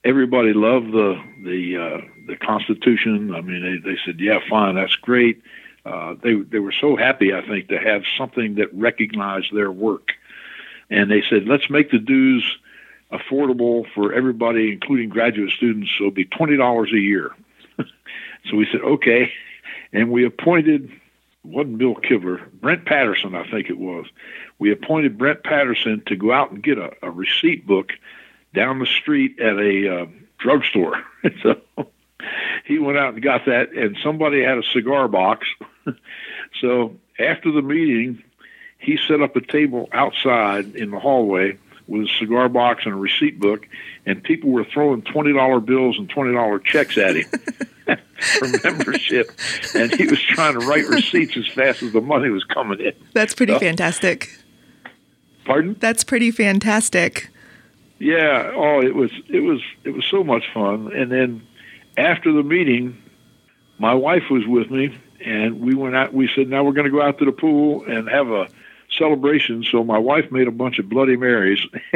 everybody 0.03 0.51
loved 0.53 0.91
the 0.91 1.21
the 1.43 1.77
uh, 1.77 2.01
the 2.27 2.35
Constitution. 2.35 3.33
I 3.33 3.41
mean, 3.41 3.81
they 3.83 3.91
they 3.91 3.97
said, 4.05 4.19
"Yeah, 4.19 4.39
fine, 4.49 4.75
that's 4.75 4.95
great." 4.97 5.41
Uh, 5.85 6.15
they 6.21 6.35
they 6.35 6.59
were 6.59 6.73
so 6.79 6.95
happy, 6.97 7.33
I 7.33 7.45
think, 7.47 7.69
to 7.69 7.77
have 7.77 8.03
something 8.17 8.55
that 8.55 8.73
recognized 8.73 9.53
their 9.53 9.71
work, 9.71 10.13
and 10.93 11.09
they 11.11 11.23
said, 11.29 11.47
"Let's 11.47 11.69
make 11.69 11.91
the 11.91 11.99
dues." 11.99 12.57
affordable 13.11 13.85
for 13.93 14.11
everybody, 14.11 14.71
including 14.71 15.07
graduate 15.07 15.51
students. 15.51 15.91
So 15.95 16.05
it'll 16.05 16.15
be 16.15 16.25
twenty 16.25 16.57
dollars 16.57 16.91
a 16.91 16.99
year. 16.99 17.29
so 17.77 18.57
we 18.57 18.67
said 18.71 18.81
okay, 18.81 19.31
and 19.91 20.09
we 20.09 20.25
appointed 20.25 20.89
wasn't 21.43 21.77
Bill 21.77 21.95
Kibler, 21.95 22.49
Brent 22.53 22.85
Patterson, 22.85 23.35
I 23.35 23.49
think 23.49 23.69
it 23.69 23.77
was. 23.77 24.05
We 24.59 24.71
appointed 24.71 25.17
Brent 25.17 25.43
Patterson 25.43 26.01
to 26.07 26.15
go 26.15 26.31
out 26.31 26.51
and 26.51 26.63
get 26.63 26.77
a, 26.77 26.91
a 27.01 27.11
receipt 27.11 27.67
book 27.67 27.91
down 28.53 28.79
the 28.79 28.85
street 28.85 29.39
at 29.39 29.57
a 29.57 30.01
uh, 30.01 30.05
drugstore. 30.37 31.03
so 31.43 31.57
he 32.65 32.79
went 32.79 32.97
out 32.97 33.13
and 33.13 33.23
got 33.23 33.45
that, 33.45 33.73
and 33.73 33.97
somebody 34.01 34.41
had 34.41 34.57
a 34.57 34.63
cigar 34.63 35.07
box. 35.07 35.47
so 36.61 36.95
after 37.19 37.51
the 37.51 37.61
meeting, 37.61 38.23
he 38.83 38.97
set 39.07 39.21
up 39.21 39.35
a 39.35 39.41
table 39.41 39.89
outside 39.93 40.75
in 40.75 40.91
the 40.91 40.99
hallway 40.99 41.57
with 41.87 42.03
a 42.03 42.09
cigar 42.19 42.49
box 42.49 42.83
and 42.85 42.93
a 42.93 42.97
receipt 42.97 43.39
book, 43.39 43.67
and 44.05 44.23
people 44.23 44.51
were 44.51 44.65
throwing 44.65 45.01
twenty 45.01 45.33
dollar 45.33 45.59
bills 45.59 45.97
and 45.97 46.09
twenty 46.09 46.33
dollar 46.33 46.59
checks 46.59 46.97
at 46.97 47.15
him 47.15 47.29
for 48.39 48.47
membership, 48.63 49.31
and 49.75 49.93
he 49.95 50.07
was 50.07 50.21
trying 50.21 50.59
to 50.59 50.65
write 50.65 50.87
receipts 50.87 51.35
as 51.37 51.47
fast 51.47 51.81
as 51.81 51.93
the 51.93 52.01
money 52.01 52.29
was 52.29 52.43
coming 52.43 52.79
in. 52.79 52.93
That's 53.13 53.33
pretty 53.33 53.53
so, 53.53 53.59
fantastic. 53.59 54.29
Pardon? 55.45 55.75
That's 55.79 56.03
pretty 56.03 56.31
fantastic. 56.31 57.29
Yeah. 57.99 58.51
Oh, 58.53 58.81
it 58.81 58.95
was 58.95 59.11
it 59.29 59.39
was 59.39 59.61
it 59.83 59.91
was 59.91 60.05
so 60.05 60.23
much 60.23 60.43
fun. 60.53 60.91
And 60.93 61.11
then 61.11 61.47
after 61.97 62.31
the 62.31 62.43
meeting, 62.43 63.01
my 63.77 63.93
wife 63.93 64.29
was 64.29 64.45
with 64.45 64.69
me, 64.69 64.97
and 65.25 65.61
we 65.61 65.73
went 65.73 65.95
out. 65.95 66.13
We 66.13 66.29
said, 66.33 66.49
"Now 66.49 66.63
we're 66.63 66.73
going 66.73 66.85
to 66.85 66.91
go 66.91 67.01
out 67.01 67.19
to 67.19 67.25
the 67.25 67.31
pool 67.31 67.83
and 67.85 68.09
have 68.09 68.29
a." 68.29 68.47
celebration. 68.97 69.63
So 69.69 69.83
my 69.83 69.97
wife 69.97 70.31
made 70.31 70.47
a 70.47 70.51
bunch 70.51 70.79
of 70.79 70.89
Bloody 70.89 71.15
Marys, 71.15 71.59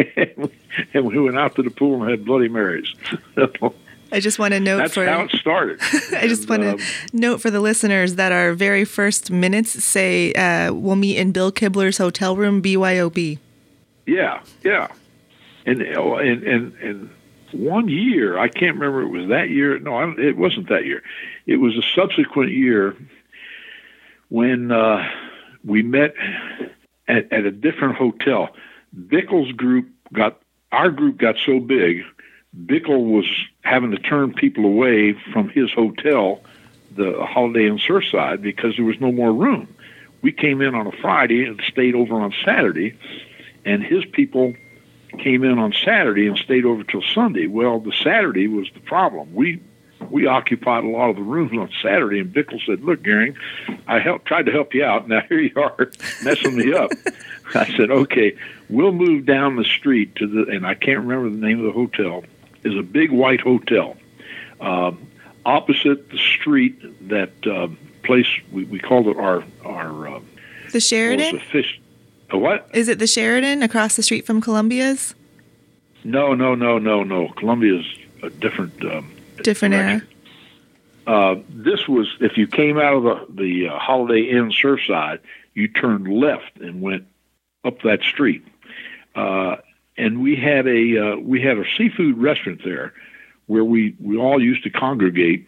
and 0.94 1.06
we 1.06 1.20
went 1.20 1.38
out 1.38 1.56
to 1.56 1.64
the 1.64 1.72
pool 1.72 2.02
and 2.02 2.10
had 2.10 2.26
Bloody 2.26 2.48
Marys. 2.48 2.94
I 4.12 4.20
just 4.22 4.40
want 4.40 4.54
to 4.54 4.60
note 4.60 4.78
That's 4.78 4.94
for 4.94 5.06
how 5.06 5.24
it 5.24 5.32
started. 5.32 5.80
I 6.14 6.28
just 6.28 6.50
and, 6.50 6.50
want 6.50 6.64
to 6.64 6.72
um, 6.72 6.80
note 7.14 7.42
for 7.42 7.52
the 7.52 7.60
listeners 7.60 8.16
that 8.16 8.32
our 8.32 8.54
very 8.54 8.86
first 8.86 9.32
minutes 9.32 9.84
say 9.84 10.34
uh, 10.34 10.74
we'll 10.74 10.96
meet 10.96 11.18
in 11.18 11.32
Bill 11.32 11.52
Kibler's 11.52 11.98
hotel 11.98 12.36
room, 12.36 12.62
BYOB. 12.62 13.40
Yeah, 14.06 14.42
yeah, 14.64 14.88
and 15.66 15.82
and 15.82 16.44
and 16.44 16.74
and 16.76 17.10
one 17.52 17.90
year 17.90 18.38
I 18.38 18.48
can't 18.48 18.76
remember 18.76 19.02
it 19.02 19.10
was 19.10 19.28
that 19.30 19.50
year. 19.50 19.78
No, 19.80 20.12
it 20.18 20.38
wasn't 20.38 20.70
that 20.70 20.86
year. 20.86 21.04
It 21.46 21.58
was 21.58 21.78
a 21.78 21.84
subsequent 21.94 22.52
year 22.52 22.96
when 24.30 24.72
uh, 24.72 25.06
we 25.64 25.82
met 25.82 26.14
at, 27.08 27.32
at 27.32 27.46
a 27.46 27.52
different 27.52 27.96
hotel. 27.96 28.50
Bickel's 28.96 29.52
group 29.52 29.90
got 30.14 30.42
our 30.72 30.92
group 30.92 31.18
got 31.18 31.36
so 31.46 31.60
big, 31.60 32.04
Bickel 32.66 33.06
was 33.06 33.26
having 33.62 33.92
to 33.92 33.98
turn 33.98 34.34
people 34.34 34.66
away 34.66 35.14
from 35.32 35.50
his 35.50 35.72
hotel, 35.72 36.42
the 36.96 37.26
Holiday 37.26 37.68
Inn 37.68 37.78
Surfside, 37.78 38.42
because 38.42 38.76
there 38.76 38.86
was 38.86 39.00
no 39.00 39.12
more 39.12 39.32
room. 39.32 39.68
We 40.22 40.32
came 40.32 40.62
in 40.62 40.74
on 40.74 40.88
a 40.88 40.92
Friday 40.92 41.46
and 41.46 41.62
stayed 41.68 41.96
over 41.96 42.16
on 42.16 42.34
Saturday, 42.44 42.98
and 43.66 43.84
his 43.84 44.04
people 44.06 44.56
came 45.20 45.44
in 45.44 45.60
on 45.60 45.74
Saturday 45.74 46.28
and 46.28 46.38
stayed 46.38 46.66
over 46.66 46.84
till 46.84 47.04
Sunday. 47.14 47.48
Well, 47.48 47.80
the 47.80 47.94
Saturday 48.04 48.48
was 48.48 48.68
the 48.74 48.80
problem. 48.80 49.34
We 49.34 49.62
we 50.10 50.28
occupied 50.28 50.84
a 50.84 50.88
lot 50.88 51.10
of 51.10 51.16
the 51.16 51.22
rooms 51.22 51.52
on 51.58 51.70
Saturday, 51.82 52.20
and 52.20 52.34
Bickel 52.34 52.64
said, 52.66 52.84
"Look, 52.84 53.04
Gehring, 53.04 53.36
I 53.88 54.00
helped, 54.00 54.26
tried 54.26 54.46
to 54.46 54.52
help 54.52 54.74
you 54.74 54.84
out. 54.84 55.02
And 55.02 55.10
now 55.10 55.22
here 55.30 55.40
you 55.40 55.54
are 55.56 55.92
messing 56.24 56.56
me 56.56 56.74
up." 56.74 56.92
I 57.56 57.66
said, 57.78 57.92
"Okay, 57.92 58.38
we'll 58.70 58.92
move 58.92 59.26
down 59.26 59.56
the 59.56 59.64
street 59.64 60.16
to 60.18 60.28
the, 60.28 60.52
and 60.52 60.66
I 60.66 60.76
can't 60.76 61.00
remember 61.00 61.30
the 61.30 61.38
name 61.38 61.60
of 61.60 61.66
the 61.66 61.72
hotel. 61.72 62.24
Is 62.64 62.76
a 62.76 62.84
big 62.84 63.12
white 63.12 63.40
hotel 63.40 63.96
um, 64.60 65.08
opposite 65.46 66.10
the 66.10 66.18
street 66.18 67.08
that 67.10 67.32
uh, 67.46 67.68
place 68.04 68.28
we, 68.52 68.66
we 68.66 68.80
called 68.80 69.08
it 69.08 69.18
our 69.18 69.44
our 69.66 70.08
uh, 70.08 70.20
the 70.72 70.80
Sheraton 70.80 71.36
The 71.36 71.42
fish. 71.42 71.80
A 72.30 72.38
what? 72.38 72.70
Is 72.74 72.90
it 72.90 73.00
the 73.00 73.08
Sheraton 73.08 73.64
across 73.64 73.96
the 73.96 74.04
street 74.04 74.26
from 74.26 74.42
Columbia's? 74.42 75.16
No, 76.04 76.34
no, 76.34 76.56
no, 76.56 76.78
no, 76.78 77.04
no. 77.04 77.30
Columbia's 77.30 77.86
a 78.24 78.30
different. 78.30 78.84
Um, 78.84 79.14
different 79.44 79.76
era. 79.76 80.02
Uh, 81.08 81.36
this 81.50 81.88
was 81.88 82.08
if 82.20 82.38
you 82.38 82.48
came 82.48 82.78
out 82.78 82.94
of 82.94 83.04
the 83.04 83.44
the 83.44 83.70
uh, 83.70 83.80
Holiday 83.80 84.30
Inn 84.30 84.52
Surfside, 84.52 85.20
you 85.54 85.68
turned 85.68 86.08
left 86.08 86.58
and 86.60 86.82
went 86.82 87.08
up 87.64 87.82
that 87.84 88.02
street. 88.02 88.46
Uh, 89.16 89.58
and 89.98 90.22
we 90.22 90.36
had 90.36 90.68
a 90.68 91.14
uh, 91.14 91.16
we 91.18 91.42
had 91.42 91.58
a 91.58 91.64
seafood 91.78 92.18
restaurant 92.18 92.62
there 92.64 92.94
where 93.48 93.64
we 93.64 93.96
we 94.00 94.18
all 94.18 94.42
used 94.42 94.64
to 94.64 94.70
congregate. 94.70 95.48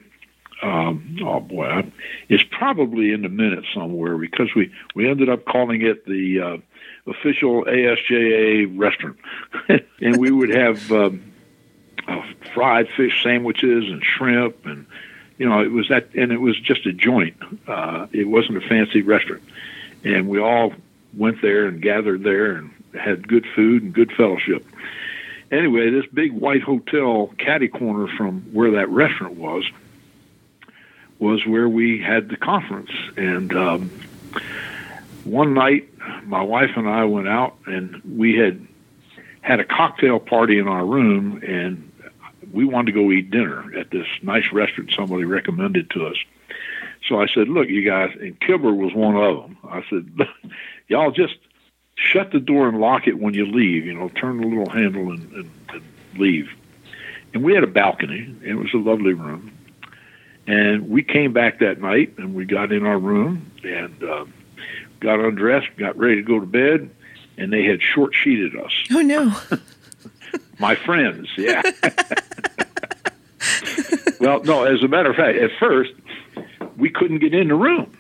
Um, 0.61 1.17
oh 1.23 1.39
boy, 1.39 1.91
it's 2.27 2.43
probably 2.51 3.11
in 3.11 3.21
the 3.21 3.29
minutes 3.29 3.67
somewhere 3.73 4.17
because 4.17 4.49
we 4.55 4.71
we 4.95 5.09
ended 5.09 5.29
up 5.29 5.45
calling 5.45 5.81
it 5.81 6.05
the 6.05 6.39
uh, 6.41 6.57
official 7.11 7.65
ASJA 7.65 8.77
restaurant, 8.77 9.17
and 10.01 10.17
we 10.17 10.31
would 10.31 10.49
have. 10.49 10.91
Um, 10.91 11.28
uh, 12.09 12.23
fried 12.53 12.89
fish 12.89 13.23
sandwiches 13.23 13.85
and 13.89 14.03
shrimp 14.03 14.65
and 14.65 14.85
you 15.37 15.47
know 15.47 15.61
it 15.61 15.71
was 15.71 15.87
that 15.89 16.13
and 16.15 16.31
it 16.31 16.41
was 16.41 16.59
just 16.59 16.85
a 16.85 16.93
joint. 16.93 17.37
Uh, 17.67 18.07
it 18.11 18.27
wasn't 18.27 18.57
a 18.57 18.67
fancy 18.67 19.01
restaurant. 19.01 19.43
And 20.03 20.27
we 20.27 20.39
all 20.39 20.73
went 21.13 21.41
there 21.41 21.65
and 21.65 21.81
gathered 21.81 22.23
there 22.23 22.53
and 22.53 22.71
had 22.99 23.27
good 23.27 23.45
food 23.55 23.83
and 23.83 23.93
good 23.93 24.11
fellowship. 24.11 24.65
Anyway 25.51 25.89
this 25.89 26.05
big 26.07 26.31
white 26.31 26.61
hotel 26.61 27.33
caddy 27.37 27.67
corner 27.67 28.07
from 28.17 28.41
where 28.53 28.71
that 28.71 28.89
restaurant 28.89 29.35
was 29.35 29.63
was 31.19 31.45
where 31.45 31.67
we 31.67 32.01
had 32.01 32.29
the 32.29 32.37
conference. 32.37 32.91
And 33.17 33.53
um, 33.53 33.89
one 35.25 35.53
night 35.53 35.89
my 36.25 36.41
wife 36.41 36.71
and 36.75 36.87
i 36.87 37.03
went 37.03 37.27
out 37.27 37.55
and 37.65 38.01
we 38.17 38.35
had 38.35 38.65
had 39.41 39.59
a 39.59 39.65
cocktail 39.65 40.19
party 40.19 40.59
in 40.59 40.67
our 40.67 40.85
room 40.85 41.41
and 41.45 41.88
we 42.51 42.65
wanted 42.65 42.87
to 42.87 42.91
go 42.91 43.11
eat 43.11 43.31
dinner 43.31 43.77
at 43.77 43.91
this 43.91 44.07
nice 44.21 44.51
restaurant 44.51 44.91
somebody 44.95 45.25
recommended 45.25 45.89
to 45.91 46.07
us. 46.07 46.17
So 47.07 47.21
I 47.21 47.27
said, 47.27 47.49
"Look, 47.49 47.69
you 47.69 47.83
guys," 47.83 48.15
and 48.19 48.39
Kibler 48.39 48.75
was 48.75 48.93
one 48.93 49.15
of 49.15 49.41
them. 49.41 49.57
I 49.67 49.83
said, 49.89 50.09
"Y'all 50.87 51.11
just 51.11 51.35
shut 51.95 52.31
the 52.31 52.39
door 52.39 52.67
and 52.67 52.79
lock 52.79 53.07
it 53.07 53.19
when 53.19 53.33
you 53.33 53.45
leave. 53.45 53.85
You 53.85 53.93
know, 53.93 54.09
turn 54.09 54.41
the 54.41 54.47
little 54.47 54.69
handle 54.69 55.11
and, 55.11 55.31
and, 55.33 55.51
and 55.69 55.83
leave." 56.17 56.49
And 57.33 57.43
we 57.43 57.53
had 57.53 57.63
a 57.63 57.67
balcony, 57.67 58.23
and 58.23 58.43
it 58.43 58.55
was 58.55 58.73
a 58.73 58.77
lovely 58.77 59.13
room. 59.13 59.51
And 60.47 60.89
we 60.89 61.03
came 61.03 61.31
back 61.31 61.59
that 61.59 61.79
night, 61.79 62.15
and 62.17 62.33
we 62.33 62.45
got 62.45 62.71
in 62.71 62.85
our 62.85 62.97
room 62.97 63.51
and 63.63 64.03
uh, 64.03 64.25
got 64.99 65.19
undressed, 65.19 65.67
got 65.77 65.95
ready 65.97 66.15
to 66.15 66.23
go 66.23 66.39
to 66.39 66.45
bed, 66.45 66.89
and 67.37 67.53
they 67.53 67.63
had 67.63 67.81
short 67.81 68.15
sheeted 68.15 68.55
us. 68.55 68.71
Oh 68.91 69.01
no! 69.01 69.35
My 70.59 70.75
friends, 70.75 71.29
yeah. 71.37 71.61
well, 74.19 74.43
no, 74.43 74.63
as 74.63 74.83
a 74.83 74.87
matter 74.87 75.09
of 75.09 75.15
fact, 75.15 75.37
at 75.37 75.51
first, 75.59 75.91
we 76.77 76.89
couldn't 76.89 77.19
get 77.19 77.33
in 77.33 77.47
the 77.47 77.55
room 77.55 77.91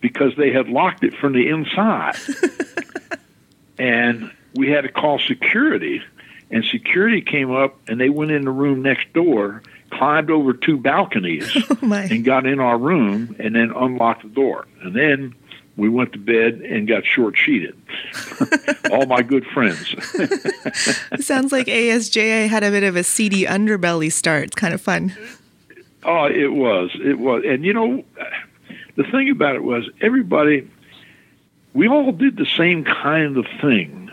because 0.00 0.32
they 0.36 0.52
had 0.52 0.68
locked 0.68 1.04
it 1.04 1.14
from 1.14 1.32
the 1.32 1.48
inside. 1.48 2.16
and 3.78 4.30
we 4.54 4.70
had 4.70 4.82
to 4.82 4.88
call 4.92 5.18
security, 5.18 6.02
and 6.50 6.64
security 6.64 7.20
came 7.20 7.50
up 7.50 7.76
and 7.88 8.00
they 8.00 8.08
went 8.08 8.30
in 8.30 8.44
the 8.44 8.50
room 8.50 8.82
next 8.82 9.12
door, 9.12 9.62
climbed 9.90 10.30
over 10.30 10.52
two 10.52 10.78
balconies, 10.78 11.50
oh 11.82 11.92
and 11.92 12.24
got 12.24 12.46
in 12.46 12.60
our 12.60 12.78
room 12.78 13.36
and 13.38 13.54
then 13.54 13.72
unlocked 13.74 14.22
the 14.22 14.28
door. 14.28 14.66
And 14.82 14.94
then 14.94 15.34
we 15.78 15.88
went 15.88 16.12
to 16.12 16.18
bed 16.18 16.60
and 16.60 16.86
got 16.86 17.06
short 17.06 17.36
sheeted. 17.36 17.74
All 18.92 19.06
my 19.06 19.22
good 19.22 19.46
friends. 19.46 19.94
Sounds 21.24 21.52
like 21.52 21.68
ASJA 21.68 22.48
had 22.48 22.64
a 22.64 22.70
bit 22.70 22.82
of 22.82 22.96
a 22.96 23.04
seedy 23.04 23.44
underbelly 23.44 24.12
start. 24.12 24.44
It's 24.44 24.56
kind 24.56 24.74
of 24.74 24.82
fun. 24.82 25.16
Oh, 26.02 26.26
it 26.26 26.52
was. 26.52 26.90
It 27.02 27.18
was. 27.18 27.44
And 27.46 27.64
you 27.64 27.72
know, 27.72 28.04
the 28.96 29.04
thing 29.04 29.30
about 29.30 29.54
it 29.54 29.62
was 29.62 29.88
everybody 30.02 30.68
we 31.74 31.86
all 31.88 32.10
did 32.12 32.36
the 32.36 32.46
same 32.46 32.84
kind 32.84 33.36
of 33.36 33.46
thing, 33.60 34.10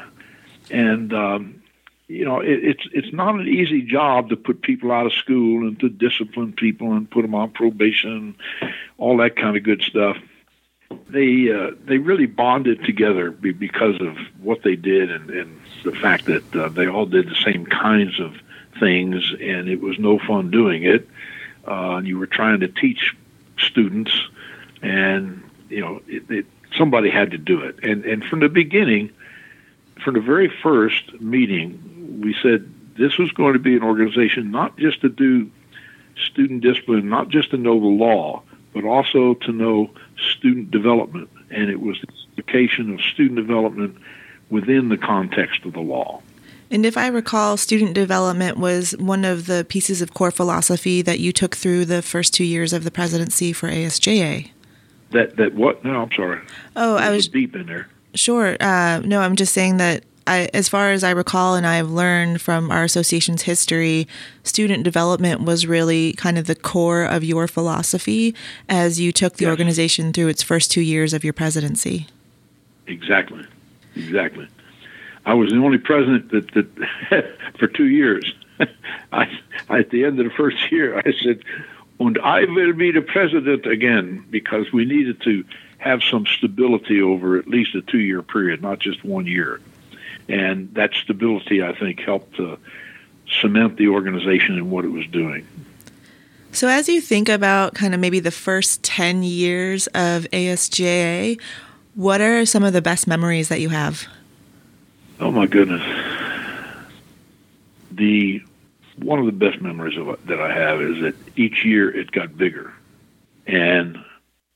and 0.69 1.11
um, 1.13 1.63
you 2.07 2.25
know, 2.25 2.39
it, 2.39 2.63
it's 2.63 2.87
it's 2.91 3.13
not 3.13 3.35
an 3.35 3.47
easy 3.47 3.81
job 3.81 4.29
to 4.29 4.35
put 4.35 4.61
people 4.61 4.91
out 4.91 5.07
of 5.07 5.13
school 5.13 5.67
and 5.67 5.79
to 5.79 5.89
discipline 5.89 6.53
people 6.53 6.93
and 6.93 7.09
put 7.09 7.23
them 7.23 7.33
on 7.33 7.49
probation, 7.49 8.35
all 8.99 9.17
that 9.17 9.35
kind 9.35 9.57
of 9.57 9.63
good 9.63 9.81
stuff. 9.81 10.17
They 11.09 11.51
uh, 11.51 11.71
they 11.85 11.97
really 11.97 12.25
bonded 12.25 12.83
together 12.83 13.31
because 13.31 13.99
of 14.01 14.17
what 14.39 14.63
they 14.63 14.75
did 14.75 15.11
and, 15.11 15.29
and 15.29 15.61
the 15.83 15.91
fact 15.91 16.25
that 16.25 16.55
uh, 16.55 16.69
they 16.69 16.87
all 16.87 17.05
did 17.05 17.27
the 17.29 17.35
same 17.43 17.65
kinds 17.65 18.19
of 18.19 18.35
things, 18.79 19.33
and 19.39 19.67
it 19.67 19.81
was 19.81 19.97
no 19.97 20.19
fun 20.19 20.51
doing 20.51 20.83
it. 20.83 21.07
Uh, 21.67 21.95
and 21.97 22.07
you 22.07 22.19
were 22.19 22.27
trying 22.27 22.59
to 22.59 22.67
teach 22.67 23.15
students, 23.57 24.11
and 24.81 25.43
you 25.69 25.81
know, 25.81 26.01
it, 26.07 26.29
it, 26.29 26.45
somebody 26.77 27.09
had 27.09 27.31
to 27.31 27.37
do 27.37 27.61
it. 27.61 27.83
And 27.83 28.05
and 28.05 28.23
from 28.23 28.41
the 28.41 28.49
beginning, 28.49 29.11
from 30.03 30.13
the 30.13 30.21
very 30.21 30.51
first 30.61 31.19
meeting, 31.19 32.21
we 32.21 32.35
said 32.43 32.71
this 32.97 33.17
was 33.17 33.31
going 33.31 33.53
to 33.53 33.59
be 33.59 33.75
an 33.75 33.83
organization 33.83 34.51
not 34.51 34.77
just 34.77 35.01
to 35.01 35.09
do 35.09 35.49
student 36.15 36.61
discipline, 36.61 37.09
not 37.09 37.29
just 37.29 37.51
to 37.51 37.57
know 37.57 37.79
the 37.79 37.87
law, 37.87 38.43
but 38.75 38.83
also 38.83 39.33
to 39.35 39.51
know 39.53 39.89
student 40.17 40.69
development. 40.69 41.29
And 41.49 41.69
it 41.69 41.79
was 41.79 41.99
the 42.01 42.07
education 42.33 42.93
of 42.93 43.01
student 43.01 43.37
development 43.37 43.97
within 44.49 44.89
the 44.89 44.97
context 44.97 45.65
of 45.65 45.73
the 45.73 45.79
law. 45.79 46.21
And 46.69 46.85
if 46.85 46.97
I 46.97 47.07
recall, 47.07 47.57
student 47.57 47.93
development 47.93 48.57
was 48.57 48.91
one 48.97 49.23
of 49.23 49.45
the 49.45 49.65
pieces 49.69 50.01
of 50.01 50.13
core 50.13 50.31
philosophy 50.31 51.01
that 51.03 51.19
you 51.19 51.31
took 51.31 51.55
through 51.55 51.85
the 51.85 52.01
first 52.01 52.33
two 52.33 52.43
years 52.43 52.73
of 52.73 52.83
the 52.83 52.91
presidency 52.91 53.53
for 53.53 53.69
ASJA. 53.69 54.51
That 55.11 55.37
that 55.37 55.53
what? 55.53 55.85
No, 55.85 56.01
I'm 56.01 56.11
sorry. 56.11 56.41
Oh, 56.75 56.95
I 56.97 57.11
was 57.11 57.27
deep 57.27 57.55
in 57.55 57.67
there. 57.67 57.87
Sure. 58.15 58.57
Uh, 58.59 58.99
no, 59.05 59.21
I'm 59.21 59.35
just 59.35 59.53
saying 59.53 59.77
that 59.77 60.03
I, 60.27 60.49
as 60.53 60.67
far 60.67 60.91
as 60.91 61.03
I 61.03 61.11
recall, 61.11 61.55
and 61.55 61.67
I 61.67 61.75
have 61.75 61.91
learned 61.91 62.41
from 62.41 62.71
our 62.71 62.83
association's 62.83 63.43
history, 63.43 64.07
student 64.43 64.83
development 64.83 65.41
was 65.41 65.67
really 65.67 66.13
kind 66.13 66.37
of 66.37 66.47
the 66.47 66.55
core 66.55 67.03
of 67.03 67.23
your 67.23 67.47
philosophy 67.47 68.33
as 68.67 68.99
you 68.99 69.11
took 69.11 69.35
the 69.35 69.45
yes. 69.45 69.51
organization 69.51 70.13
through 70.13 70.29
its 70.29 70.41
first 70.41 70.71
two 70.71 70.81
years 70.81 71.13
of 71.13 71.23
your 71.23 71.33
presidency. 71.33 72.07
Exactly, 72.87 73.45
exactly. 73.95 74.47
I 75.27 75.33
was 75.35 75.51
the 75.51 75.57
only 75.57 75.77
president 75.77 76.31
that, 76.31 76.51
that 76.53 77.37
for 77.59 77.67
two 77.67 77.87
years. 77.87 78.33
I, 79.11 79.27
at 79.69 79.91
the 79.91 80.05
end 80.05 80.19
of 80.19 80.25
the 80.25 80.33
first 80.35 80.71
year, 80.71 80.97
I 80.97 81.13
said, 81.23 81.43
"And 81.99 82.17
I 82.19 82.45
will 82.45 82.73
be 82.73 82.91
the 82.91 83.01
president 83.01 83.65
again," 83.65 84.25
because 84.29 84.71
we 84.71 84.85
needed 84.85 85.21
to 85.23 85.43
have 85.77 86.01
some 86.03 86.25
stability 86.25 87.01
over 87.01 87.37
at 87.37 87.47
least 87.47 87.75
a 87.75 87.81
two-year 87.81 88.21
period, 88.23 88.61
not 88.61 88.79
just 88.79 89.03
one 89.03 89.27
year. 89.27 89.59
And 90.27 90.73
that 90.73 90.93
stability, 90.93 91.63
I 91.63 91.77
think, 91.77 91.99
helped 91.99 92.35
to 92.37 92.57
cement 93.41 93.77
the 93.77 93.87
organization 93.89 94.55
and 94.55 94.71
what 94.71 94.85
it 94.85 94.89
was 94.89 95.05
doing. 95.07 95.45
So, 96.51 96.67
as 96.67 96.87
you 96.87 97.01
think 97.01 97.27
about 97.27 97.73
kind 97.73 97.93
of 97.93 97.99
maybe 97.99 98.19
the 98.19 98.31
first 98.31 98.81
10 98.83 99.23
years 99.23 99.87
of 99.87 100.23
ASJA, 100.31 101.39
what 101.95 102.21
are 102.21 102.45
some 102.45 102.63
of 102.63 102.73
the 102.73 102.81
best 102.81 103.07
memories 103.07 103.49
that 103.49 103.59
you 103.59 103.69
have? 103.69 104.07
Oh 105.19 105.31
my 105.31 105.47
goodness. 105.47 105.83
The 107.91 108.41
one 108.97 109.19
of 109.19 109.25
the 109.25 109.31
best 109.33 109.61
memories 109.61 109.97
of, 109.97 110.17
that 110.27 110.39
I 110.39 110.53
have 110.53 110.81
is 110.81 111.01
that 111.01 111.15
each 111.35 111.65
year 111.65 111.93
it 111.93 112.11
got 112.11 112.37
bigger, 112.37 112.73
and 113.45 113.97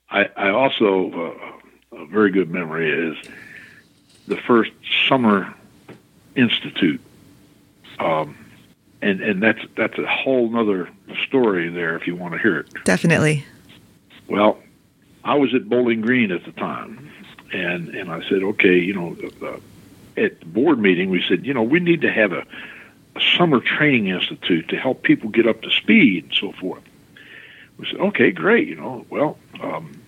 I, 0.10 0.30
I 0.36 0.50
also 0.50 1.12
uh, 1.92 1.98
a 1.98 2.06
very 2.06 2.32
good 2.32 2.50
memory 2.50 2.92
is 2.92 3.18
the 4.28 4.38
first 4.38 4.72
summer 5.08 5.54
institute, 6.36 7.02
um, 8.00 8.38
and 9.02 9.22
and 9.22 9.42
that's 9.42 9.62
that's 9.76 9.98
a 9.98 10.06
whole 10.06 10.56
other 10.58 10.90
story 11.28 11.70
there 11.70 11.96
if 11.96 12.08
you 12.08 12.16
want 12.16 12.34
to 12.34 12.40
hear 12.40 12.60
it. 12.60 12.68
Definitely. 12.84 13.46
Well, 14.28 14.60
I 15.24 15.36
was 15.36 15.54
at 15.54 15.68
Bowling 15.68 16.02
Green 16.02 16.32
at 16.32 16.46
the 16.46 16.52
time, 16.52 17.12
and 17.54 17.90
and 17.90 18.12
I 18.12 18.22
said, 18.30 18.44
okay, 18.44 18.78
you 18.78 18.94
know, 18.94 19.18
uh, 19.42 19.58
at 20.18 20.40
the 20.40 20.46
board 20.46 20.80
meeting, 20.80 21.10
we 21.10 21.24
said, 21.28 21.46
you 21.46 21.54
know, 21.54 21.64
we 21.64 21.80
need 21.80 22.02
to 22.02 22.12
have 22.12 22.32
a, 22.32 22.46
a 23.16 23.22
summer 23.38 23.60
training 23.60 24.08
institute 24.08 24.70
to 24.70 24.78
help 24.78 25.04
people 25.04 25.30
get 25.30 25.48
up 25.48 25.62
to 25.62 25.72
speed 25.72 26.26
and 26.26 26.34
so 26.34 26.52
forth. 26.54 26.84
We 27.78 27.88
said, 27.90 28.00
okay, 28.00 28.32
great. 28.32 28.68
You 28.68 28.76
know, 28.76 29.06
well, 29.10 29.38
um, 29.62 30.02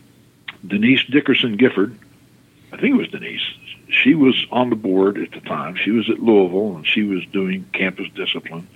Denise 0.65 1.03
Dickerson 1.05 1.57
Gifford, 1.57 1.97
I 2.71 2.77
think 2.77 2.95
it 2.95 2.97
was 2.97 3.07
Denise. 3.07 3.41
She 3.91 4.15
was 4.15 4.45
on 4.51 4.69
the 4.69 4.75
board 4.75 5.17
at 5.17 5.31
the 5.31 5.41
time. 5.41 5.75
She 5.75 5.91
was 5.91 6.09
at 6.09 6.19
Louisville 6.19 6.77
and 6.77 6.87
she 6.87 7.03
was 7.03 7.25
doing 7.25 7.65
campus 7.73 8.07
discipline. 8.15 8.67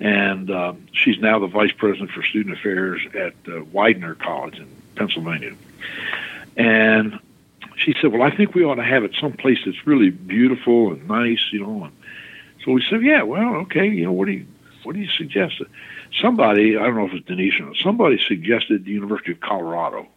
And 0.00 0.50
uh, 0.50 0.74
she's 0.92 1.18
now 1.18 1.38
the 1.38 1.46
vice 1.46 1.72
president 1.72 2.10
for 2.10 2.22
student 2.22 2.58
affairs 2.58 3.00
at 3.14 3.34
uh, 3.46 3.62
Widener 3.72 4.14
College 4.14 4.58
in 4.58 4.66
Pennsylvania. 4.96 5.54
And 6.56 7.20
she 7.76 7.94
said, 8.00 8.12
"Well, 8.12 8.22
I 8.22 8.34
think 8.34 8.54
we 8.54 8.64
ought 8.64 8.76
to 8.76 8.82
have 8.82 9.04
it 9.04 9.14
someplace 9.20 9.58
that's 9.64 9.86
really 9.86 10.10
beautiful 10.10 10.92
and 10.92 11.06
nice, 11.06 11.40
you 11.52 11.60
know." 11.60 11.84
And 11.84 11.92
so 12.64 12.72
we 12.72 12.84
said, 12.88 13.02
"Yeah, 13.02 13.22
well, 13.22 13.56
okay, 13.62 13.88
you 13.88 14.04
know, 14.04 14.12
what 14.12 14.26
do 14.26 14.32
you 14.32 14.46
what 14.82 14.94
do 14.94 15.00
you 15.00 15.08
suggest?" 15.08 15.62
Somebody, 16.20 16.76
I 16.76 16.84
don't 16.84 16.96
know 16.96 17.06
if 17.06 17.12
it's 17.12 17.26
Denise 17.26 17.60
or 17.60 17.74
somebody 17.76 18.18
suggested 18.26 18.84
the 18.84 18.90
University 18.90 19.32
of 19.32 19.40
Colorado. 19.40 20.08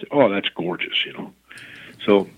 Said, 0.00 0.08
oh, 0.10 0.28
that's 0.28 0.48
gorgeous, 0.48 1.04
you 1.06 1.12
know. 1.12 1.32
So 2.04 2.28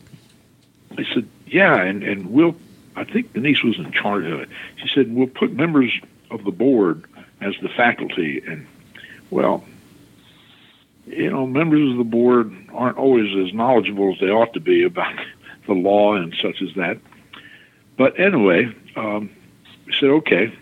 I 1.00 1.14
said, 1.14 1.28
"Yeah, 1.46 1.80
and 1.80 2.02
and 2.02 2.30
we'll." 2.30 2.56
I 2.96 3.04
think 3.04 3.32
Denise 3.32 3.62
was 3.62 3.78
in 3.78 3.92
charge 3.92 4.24
of 4.24 4.40
it. 4.40 4.48
She 4.76 4.88
said, 4.88 5.14
"We'll 5.14 5.28
put 5.28 5.52
members 5.52 5.92
of 6.30 6.44
the 6.44 6.50
board 6.50 7.04
as 7.40 7.54
the 7.62 7.68
faculty." 7.68 8.42
And 8.46 8.66
well, 9.30 9.64
you 11.06 11.30
know, 11.30 11.46
members 11.46 11.90
of 11.90 11.98
the 11.98 12.04
board 12.04 12.52
aren't 12.72 12.98
always 12.98 13.34
as 13.36 13.52
knowledgeable 13.52 14.12
as 14.12 14.20
they 14.20 14.30
ought 14.30 14.52
to 14.54 14.60
be 14.60 14.84
about 14.84 15.14
the 15.66 15.74
law 15.74 16.14
and 16.14 16.34
such 16.40 16.62
as 16.62 16.74
that. 16.74 16.98
But 17.96 18.18
anyway, 18.18 18.74
um, 18.96 19.30
we 19.86 19.92
said, 19.92 20.10
okay. 20.10 20.52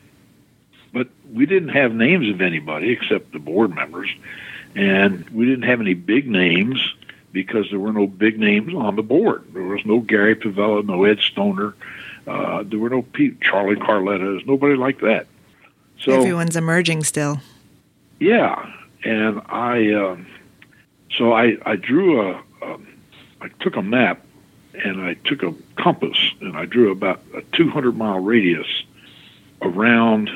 But 0.93 1.09
we 1.31 1.47
didn't 1.47 1.69
have 1.71 1.95
names 1.95 2.29
of 2.31 2.41
anybody 2.41 2.91
except 2.91 3.33
the 3.33 3.39
board 3.39 3.75
members. 3.75 4.11
And 4.75 5.29
we 5.31 5.47
didn't 5.47 5.69
have 5.69 5.81
any 5.81 5.95
big 5.95 6.29
names 6.29 6.95
because 7.33 7.67
there 7.71 7.79
were 7.79 7.93
no 7.93 8.07
big 8.07 8.39
names 8.39 8.75
on 8.75 8.97
the 8.97 9.03
board. 9.03 9.45
There 9.53 9.63
was 9.63 9.85
no 9.85 10.01
Gary 10.01 10.35
Pavela, 10.35 10.85
no 10.85 11.05
Ed 11.05 11.21
Stoner. 11.21 11.75
Uh, 12.27 12.63
there 12.65 12.79
were 12.79 12.91
no 12.91 13.03
Pete, 13.03 13.41
Charlie 13.41 13.77
Carletta. 13.77 14.45
nobody 14.47 14.77
like 14.77 15.01
that. 15.01 15.27
So 15.99 16.13
everyone's 16.13 16.57
emerging 16.57 17.05
still. 17.05 17.41
Yeah, 18.21 18.71
and 19.05 19.41
I, 19.47 19.93
uh, 19.93 20.17
so 21.17 21.33
I, 21.33 21.57
I 21.65 21.77
drew 21.77 22.21
a, 22.21 22.43
a, 22.63 22.79
I 23.41 23.49
took 23.61 23.77
a 23.77 23.83
map 23.83 24.25
and 24.75 25.01
I 25.01 25.15
took 25.15 25.43
a 25.43 25.55
compass 25.77 26.19
and 26.41 26.57
I 26.57 26.65
drew 26.65 26.91
about 26.91 27.21
a 27.35 27.43
200 27.57 27.97
mile 27.97 28.21
radius 28.21 28.67
around 29.63 30.31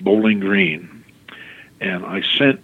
Bowling 0.00 0.40
Green, 0.40 1.04
and 1.80 2.04
I 2.04 2.22
sent 2.22 2.60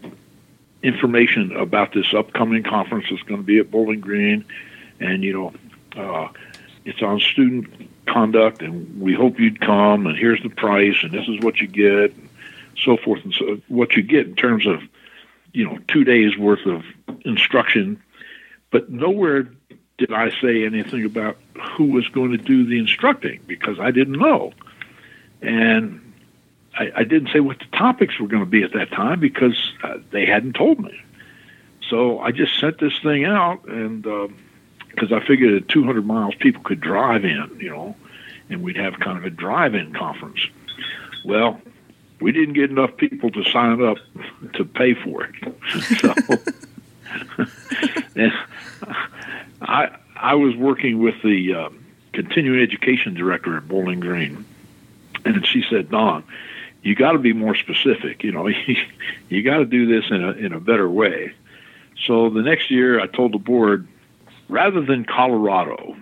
information 0.83 1.55
about 1.57 1.93
this 1.93 2.13
upcoming 2.15 2.63
conference 2.63 3.07
that's 3.11 3.23
going 3.23 3.41
to 3.41 3.47
be 3.47 3.59
at 3.59 3.71
Bowling 3.71 4.01
Green, 4.01 4.45
and 4.99 5.23
you 5.23 5.33
know, 5.33 5.53
uh, 6.03 6.29
it's 6.85 7.03
on 7.03 7.21
student 7.21 7.89
conduct, 8.07 8.63
and 8.63 9.01
we 9.01 9.15
hope 9.15 9.39
you'd 9.39 9.61
come, 9.61 10.07
and 10.07 10.17
here's 10.17 10.43
the 10.43 10.51
price, 10.51 10.97
and 11.03 11.13
this 11.13 11.29
is 11.29 11.41
what 11.41 11.61
you 11.61 11.67
get, 11.67 12.15
and 12.15 12.29
so 12.83 12.97
forth, 12.97 13.23
and 13.25 13.35
so 13.35 13.61
what 13.69 13.93
you 13.93 14.03
get 14.03 14.27
in 14.27 14.35
terms 14.35 14.67
of 14.67 14.81
you 15.53 15.65
know, 15.65 15.79
two 15.89 16.05
days 16.05 16.37
worth 16.37 16.65
of 16.67 16.85
instruction, 17.25 18.03
but 18.71 18.91
nowhere 18.91 19.49
did 19.99 20.13
I 20.13 20.31
say 20.41 20.65
anything 20.65 21.05
about 21.05 21.37
who 21.77 21.87
was 21.87 22.09
going 22.09 22.31
to 22.33 22.39
do 22.39 22.65
the 22.67 22.79
instructing 22.79 23.41
because 23.47 23.79
I 23.79 23.91
didn't 23.91 24.19
know. 24.19 24.53
And 25.43 26.10
I, 26.77 26.91
I 26.97 27.05
didn't 27.05 27.31
say 27.33 27.41
what 27.41 27.59
the 27.59 27.77
topics 27.77 28.19
were 28.19 28.29
going 28.29 28.45
to 28.45 28.51
be 28.51 28.63
at 28.63 28.73
that 28.73 28.91
time 28.91 29.21
because 29.21 29.59
uh, 29.83 29.99
they 30.11 30.27
hadn't 30.27 30.55
told 30.55 30.81
me. 30.81 31.01
So 31.89 32.21
I 32.21 32.31
just 32.31 32.59
sent 32.61 32.79
this 32.79 32.97
thing 33.03 33.25
out, 33.25 33.67
and 33.67 34.03
because 34.03 35.13
um, 35.13 35.21
I 35.21 35.27
figured 35.27 35.63
at 35.63 35.69
200 35.69 36.07
miles 36.07 36.35
people 36.37 36.63
could 36.63 36.81
drive 36.81 37.25
in, 37.25 37.59
you 37.61 37.71
know, 37.71 37.97
and 38.49 38.63
we'd 38.63 38.77
have 38.77 38.99
kind 39.01 39.19
of 39.19 39.25
a 39.25 39.31
drive-in 39.31 39.93
conference. 39.93 40.41
Well, 41.25 41.61
we 42.21 42.33
didn't 42.33 42.55
get 42.55 42.71
enough 42.71 42.97
people 42.97 43.31
to 43.31 43.45
sign 43.45 43.83
up 43.83 43.99
to 44.55 44.65
pay 44.65 44.95
for 44.95 45.25
it. 45.25 45.35
So 46.01 46.15
and 48.17 48.33
I 49.63 49.97
I 50.17 50.35
was 50.35 50.55
working 50.57 51.01
with 51.01 51.21
the 51.23 51.55
uh, 51.55 51.69
continuing 52.13 52.61
education 52.63 53.15
director 53.15 53.57
at 53.57 53.67
Bowling 53.67 54.01
Green, 54.01 54.45
and 55.25 55.47
she 55.47 55.65
said, 55.69 55.91
"Don, 55.91 56.25
you 56.83 56.95
got 56.95 57.13
to 57.13 57.19
be 57.19 57.33
more 57.33 57.55
specific. 57.55 58.23
You 58.23 58.33
know, 58.33 58.49
you, 59.29 59.43
got 59.43 59.59
to 59.59 59.67
do 59.67 59.87
this 59.87 60.11
in 60.11 60.23
a 60.23 60.33
in 60.33 60.53
a 60.53 60.61
better 60.61 60.89
way." 60.89 61.33
So 62.07 62.31
the 62.31 62.43
next 62.43 62.71
year, 62.71 63.01
I 63.01 63.07
told 63.07 63.33
the 63.33 63.39
board, 63.39 63.87
rather 64.49 64.81
than 64.81 65.05
Colorado, 65.05 65.97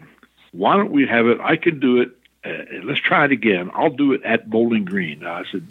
why 0.52 0.76
don't 0.76 0.92
we 0.92 1.06
have 1.06 1.26
it? 1.26 1.40
I 1.40 1.56
can 1.56 1.80
do 1.80 2.00
it. 2.00 2.10
Uh, 2.44 2.84
let's 2.84 3.00
try 3.00 3.24
it 3.24 3.32
again. 3.32 3.70
I'll 3.74 3.90
do 3.90 4.12
it 4.12 4.22
at 4.22 4.48
Bowling 4.48 4.84
Green. 4.84 5.24
I 5.26 5.42
said, 5.50 5.66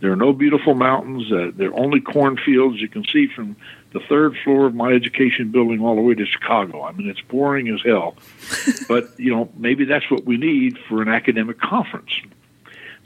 there 0.00 0.12
are 0.12 0.16
no 0.16 0.32
beautiful 0.32 0.74
mountains. 0.74 1.32
Uh, 1.32 1.50
there 1.54 1.70
are 1.70 1.78
only 1.78 2.00
cornfields. 2.00 2.80
You 2.80 2.88
can 2.88 3.04
see 3.04 3.28
from 3.28 3.56
the 3.92 4.00
third 4.00 4.36
floor 4.44 4.66
of 4.66 4.74
my 4.74 4.92
education 4.92 5.50
building 5.50 5.80
all 5.80 5.96
the 5.96 6.02
way 6.02 6.14
to 6.14 6.26
Chicago. 6.26 6.82
I 6.82 6.92
mean, 6.92 7.08
it's 7.08 7.20
boring 7.22 7.68
as 7.68 7.80
hell. 7.84 8.16
but, 8.88 9.18
you 9.18 9.34
know, 9.34 9.48
maybe 9.56 9.84
that's 9.84 10.10
what 10.10 10.24
we 10.24 10.36
need 10.36 10.78
for 10.88 11.02
an 11.02 11.08
academic 11.08 11.60
conference. 11.60 12.10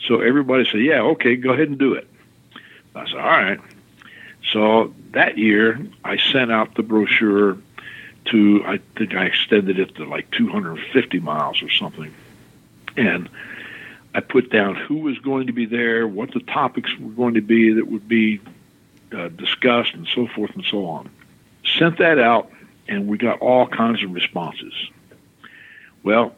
So 0.06 0.20
everybody 0.20 0.64
said, 0.64 0.80
yeah, 0.80 1.00
okay, 1.00 1.36
go 1.36 1.50
ahead 1.50 1.68
and 1.68 1.78
do 1.78 1.94
it. 1.94 2.08
I 2.94 3.06
said, 3.06 3.16
all 3.16 3.30
right. 3.30 3.60
So 4.52 4.92
that 5.12 5.38
year, 5.38 5.80
I 6.04 6.16
sent 6.16 6.50
out 6.50 6.74
the 6.74 6.82
brochure 6.82 7.56
to, 8.26 8.62
I 8.66 8.80
think 8.96 9.14
I 9.14 9.26
extended 9.26 9.78
it 9.78 9.94
to 9.96 10.04
like 10.04 10.30
250 10.32 11.20
miles 11.20 11.62
or 11.62 11.70
something. 11.70 12.12
And 12.96 13.28
I 14.14 14.20
put 14.20 14.50
down 14.50 14.74
who 14.74 14.96
was 14.96 15.18
going 15.18 15.46
to 15.46 15.52
be 15.52 15.64
there, 15.64 16.06
what 16.06 16.32
the 16.32 16.40
topics 16.40 16.90
were 16.98 17.10
going 17.10 17.34
to 17.34 17.40
be 17.40 17.72
that 17.72 17.88
would 17.88 18.08
be 18.08 18.40
uh, 19.12 19.28
discussed, 19.28 19.94
and 19.94 20.06
so 20.14 20.26
forth 20.26 20.50
and 20.54 20.64
so 20.64 20.86
on. 20.86 21.08
Sent 21.78 21.98
that 21.98 22.18
out, 22.18 22.50
and 22.88 23.08
we 23.08 23.18
got 23.18 23.40
all 23.40 23.66
kinds 23.66 24.02
of 24.02 24.12
responses. 24.12 24.74
Well, 26.02 26.34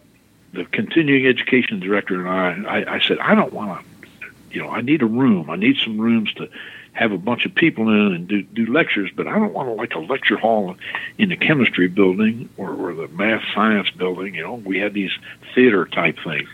the 0.55 0.65
continuing 0.65 1.27
education 1.27 1.81
director 1.81 2.27
and 2.27 2.67
I, 2.67 2.79
I, 2.81 2.95
I 2.97 3.01
said, 3.01 3.19
I 3.19 3.35
don't 3.35 3.53
want 3.53 3.85
to, 4.01 4.29
you 4.51 4.63
know, 4.63 4.71
I 4.71 4.81
need 4.81 5.03
a 5.03 5.07
room. 5.07 5.51
I 5.51 5.57
need 5.57 5.77
some 5.79 6.01
rooms 6.01 6.33
to 6.35 6.49
have 6.93 7.11
a 7.11 7.19
bunch 7.19 7.45
of 7.45 7.55
people 7.55 7.89
in 7.89 8.15
and 8.15 8.29
do, 8.29 8.43
do 8.43 8.67
lectures, 8.67 9.11
but 9.15 9.27
I 9.27 9.33
don't 9.33 9.53
want 9.53 9.69
to 9.69 9.73
like 9.73 9.95
a 9.95 9.99
lecture 9.99 10.37
hall 10.37 10.77
in 11.19 11.29
the 11.29 11.37
chemistry 11.37 11.89
building 11.89 12.49
or, 12.57 12.73
or 12.73 12.95
the 12.95 13.09
math 13.09 13.43
science 13.53 13.91
building. 13.91 14.35
You 14.37 14.43
know, 14.43 14.55
we 14.55 14.79
had 14.79 14.95
these 14.95 15.11
theater 15.55 15.87
type 15.87 16.19
things. 16.25 16.49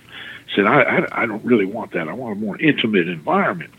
Said, 0.57 0.65
I, 0.67 0.81
I, 0.81 1.23
I 1.23 1.27
don't 1.27 1.45
really 1.45 1.67
want 1.67 1.93
that. 1.93 2.09
I 2.09 2.15
want 2.15 2.39
a 2.39 2.41
more 2.41 2.59
intimate 2.59 3.07
environment. 3.07 3.71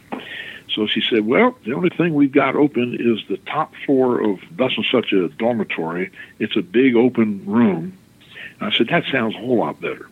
So 0.74 0.88
she 0.88 1.02
said, 1.02 1.26
Well, 1.26 1.58
the 1.66 1.74
only 1.74 1.90
thing 1.90 2.14
we've 2.14 2.32
got 2.32 2.56
open 2.56 2.96
is 2.96 3.28
the 3.28 3.38
top 3.38 3.74
floor 3.86 4.22
of 4.22 4.40
thus 4.52 4.72
and 4.78 4.86
such 4.92 5.12
a 5.12 5.28
dormitory. 5.30 6.12
It's 6.40 6.56
a 6.56 6.62
big 6.62 6.96
open 6.96 7.46
room. 7.46 7.98
And 8.60 8.74
I 8.74 8.78
said, 8.78 8.88
That 8.88 9.04
sounds 9.12 9.36
a 9.36 9.40
whole 9.40 9.58
lot 9.58 9.82
better. 9.82 10.08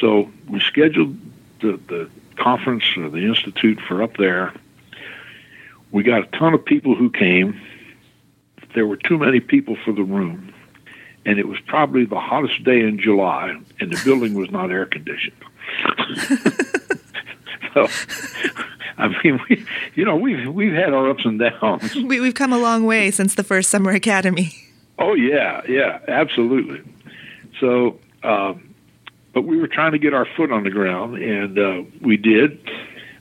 So 0.00 0.30
we 0.48 0.60
scheduled 0.60 1.16
the, 1.60 1.78
the 1.88 2.10
conference 2.36 2.84
or 2.96 3.08
the 3.10 3.26
institute 3.26 3.80
for 3.80 4.02
up 4.02 4.16
there. 4.16 4.52
We 5.90 6.02
got 6.02 6.22
a 6.22 6.38
ton 6.38 6.54
of 6.54 6.64
people 6.64 6.94
who 6.94 7.10
came. 7.10 7.60
There 8.74 8.86
were 8.86 8.96
too 8.96 9.18
many 9.18 9.40
people 9.40 9.76
for 9.84 9.92
the 9.92 10.02
room, 10.02 10.54
and 11.26 11.38
it 11.38 11.46
was 11.46 11.60
probably 11.66 12.06
the 12.06 12.18
hottest 12.18 12.64
day 12.64 12.80
in 12.80 12.98
July, 12.98 13.54
and 13.80 13.92
the 13.92 14.00
building 14.02 14.34
was 14.34 14.50
not 14.50 14.70
air 14.70 14.86
conditioned. 14.86 15.36
so, 17.74 17.86
I 18.96 19.08
mean, 19.22 19.40
we, 19.48 19.66
you 19.94 20.06
know, 20.06 20.16
we've 20.16 20.48
we've 20.48 20.72
had 20.72 20.94
our 20.94 21.10
ups 21.10 21.26
and 21.26 21.38
downs. 21.38 21.94
We, 22.02 22.20
we've 22.20 22.34
come 22.34 22.52
a 22.52 22.58
long 22.58 22.84
way 22.84 23.10
since 23.10 23.34
the 23.34 23.44
first 23.44 23.68
summer 23.68 23.90
academy. 23.90 24.54
Oh 24.98 25.14
yeah, 25.14 25.60
yeah, 25.68 25.98
absolutely. 26.08 26.80
So, 27.60 27.98
um, 28.22 28.71
but 29.32 29.42
we 29.42 29.58
were 29.58 29.68
trying 29.68 29.92
to 29.92 29.98
get 29.98 30.14
our 30.14 30.26
foot 30.36 30.52
on 30.52 30.64
the 30.64 30.70
ground, 30.70 31.16
and 31.16 31.58
uh, 31.58 31.82
we 32.00 32.16
did. 32.16 32.70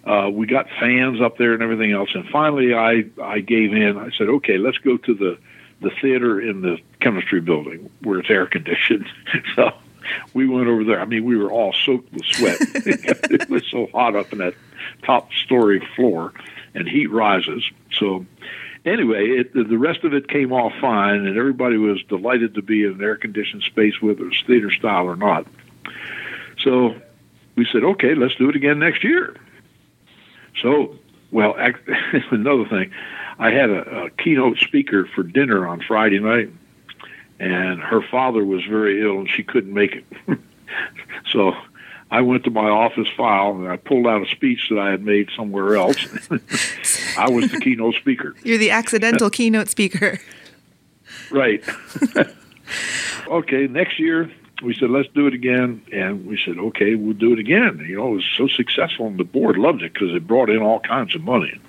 Uh, 0.04 0.30
we 0.32 0.47
got 0.47 0.67
fans 0.80 1.21
up 1.21 1.38
there 1.38 1.54
and 1.54 1.62
everything 1.62 1.91
else, 1.91 2.10
and 2.13 2.28
finally, 2.30 2.74
I 2.74 3.06
I 3.21 3.39
gave 3.39 3.74
in. 3.74 3.97
I 3.97 4.10
said, 4.17 4.28
"Okay, 4.28 4.58
let's 4.58 4.78
go 4.80 4.97
to 4.97 5.13
the 5.13 5.38
the 5.82 5.91
theater 6.02 6.41
in 6.41 6.62
the 6.62 6.78
chemistry 7.00 7.41
building 7.41 7.89
where 8.02 8.19
it's 8.19 8.30
air 8.30 8.47
conditioned." 8.47 9.06
so 9.56 9.71
we 10.34 10.47
went 10.47 10.67
over 10.67 10.84
there. 10.84 11.00
I 11.00 11.06
mean, 11.06 11.24
we 11.24 11.38
were 11.38 11.52
all 11.52 11.74
soaked 11.74 12.12
with 12.12 12.26
sweat. 12.26 12.58
it 12.62 13.50
was 13.50 13.63
so 13.69 13.88
hot 13.88 14.15
up 14.15 14.34
in 14.34 14.39
that 14.39 14.56
top 15.04 15.32
story 15.34 15.88
floor, 15.95 16.34
and 16.74 16.88
heat 16.88 17.12
rises. 17.12 17.63
So 17.97 18.26
anyway, 18.86 19.28
it, 19.28 19.54
the 19.54 19.78
rest 19.78 20.04
of 20.04 20.13
it 20.13 20.28
came 20.28 20.52
off 20.52 20.74
fine, 20.82 21.28
and 21.28 21.38
everybody 21.38 21.78
was 21.78 22.02
delighted 22.04 22.56
to 22.56 22.62
be 22.62 22.84
in 22.84 22.93
an 22.93 23.02
air 23.02 23.17
conditioned 23.17 23.63
space, 23.63 24.02
whether 24.02 24.28
it's 24.28 24.41
theater 24.47 24.71
style 24.71 25.06
or 25.06 25.15
not. 25.15 25.45
So 26.63 26.95
we 27.56 27.67
said, 27.71 27.84
okay, 27.84 28.15
let's 28.15 28.36
do 28.36 28.49
it 28.49 28.56
again 28.56 28.80
next 28.80 29.04
year. 29.04 29.36
So, 30.62 30.97
well, 31.32 31.56
another 32.32 32.65
thing, 32.67 32.91
I 33.39 33.51
had 33.51 33.69
a, 33.69 34.06
a 34.06 34.10
keynote 34.12 34.58
speaker 34.60 35.08
for 35.15 35.23
dinner 35.23 35.67
on 35.67 35.82
Friday 35.82 36.19
night, 36.19 36.51
and 37.39 37.80
her 37.80 38.01
father 38.01 38.43
was 38.45 38.63
very 38.65 39.01
ill 39.01 39.19
and 39.19 39.30
she 39.30 39.43
couldn't 39.43 39.73
make 39.73 39.95
it. 39.95 40.39
so 41.32 41.54
I 42.12 42.21
went 42.21 42.43
to 42.43 42.51
my 42.51 42.69
office 42.69 43.08
file 43.17 43.56
and 43.56 43.67
I 43.67 43.77
pulled 43.77 44.06
out 44.06 44.21
a 44.21 44.30
speech 44.30 44.67
that 44.69 44.77
I 44.77 44.91
had 44.91 45.04
made 45.04 45.30
somewhere 45.36 45.75
else. 45.75 45.97
I 47.17 47.30
was 47.30 47.51
the 47.51 47.60
keynote 47.60 47.95
speaker. 47.95 48.36
You're 48.43 48.58
the 48.58 48.71
accidental 48.71 49.30
keynote 49.30 49.69
speaker. 49.69 50.19
Right. 51.32 51.63
okay, 53.27 53.67
next 53.67 53.99
year 53.99 54.32
we 54.62 54.74
said, 54.76 54.89
let's 54.89 55.10
do 55.10 55.28
it 55.28 55.34
again. 55.34 55.84
And 55.91 56.26
we 56.26 56.39
said, 56.43 56.58
okay, 56.58 56.95
we'll 56.95 57.13
do 57.13 57.34
it 57.34 57.39
again. 57.39 57.84
You 57.88 57.97
know, 57.97 58.08
it 58.10 58.15
was 58.15 58.30
so 58.38 58.47
successful, 58.47 59.08
and 59.08 59.17
the 59.17 59.24
board 59.24 59.58
loved 59.58 59.82
it 59.82 59.93
because 59.93 60.13
it 60.13 60.28
brought 60.28 60.50
in 60.50 60.62
all 60.62 60.80
kinds 60.80 61.15
of 61.15 61.24
money. 61.24 61.60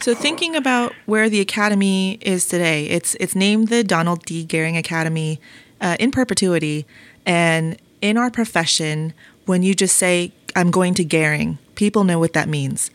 So, 0.00 0.14
thinking 0.14 0.56
about 0.56 0.94
where 1.04 1.28
the 1.28 1.40
academy 1.40 2.18
is 2.22 2.46
today, 2.48 2.86
it's 2.86 3.14
it's 3.16 3.36
named 3.36 3.68
the 3.68 3.84
Donald 3.84 4.24
D. 4.24 4.46
Gehring 4.46 4.78
Academy 4.78 5.40
uh, 5.78 5.96
in 6.00 6.10
perpetuity. 6.10 6.86
And 7.26 7.76
in 8.00 8.16
our 8.16 8.30
profession, 8.30 9.12
when 9.44 9.62
you 9.62 9.74
just 9.74 9.96
say, 9.96 10.32
"I'm 10.56 10.70
going 10.70 10.94
to 10.94 11.04
Gehring," 11.04 11.58
people 11.74 12.04
know 12.04 12.18
what 12.18 12.32
that 12.32 12.48
means. 12.48 12.90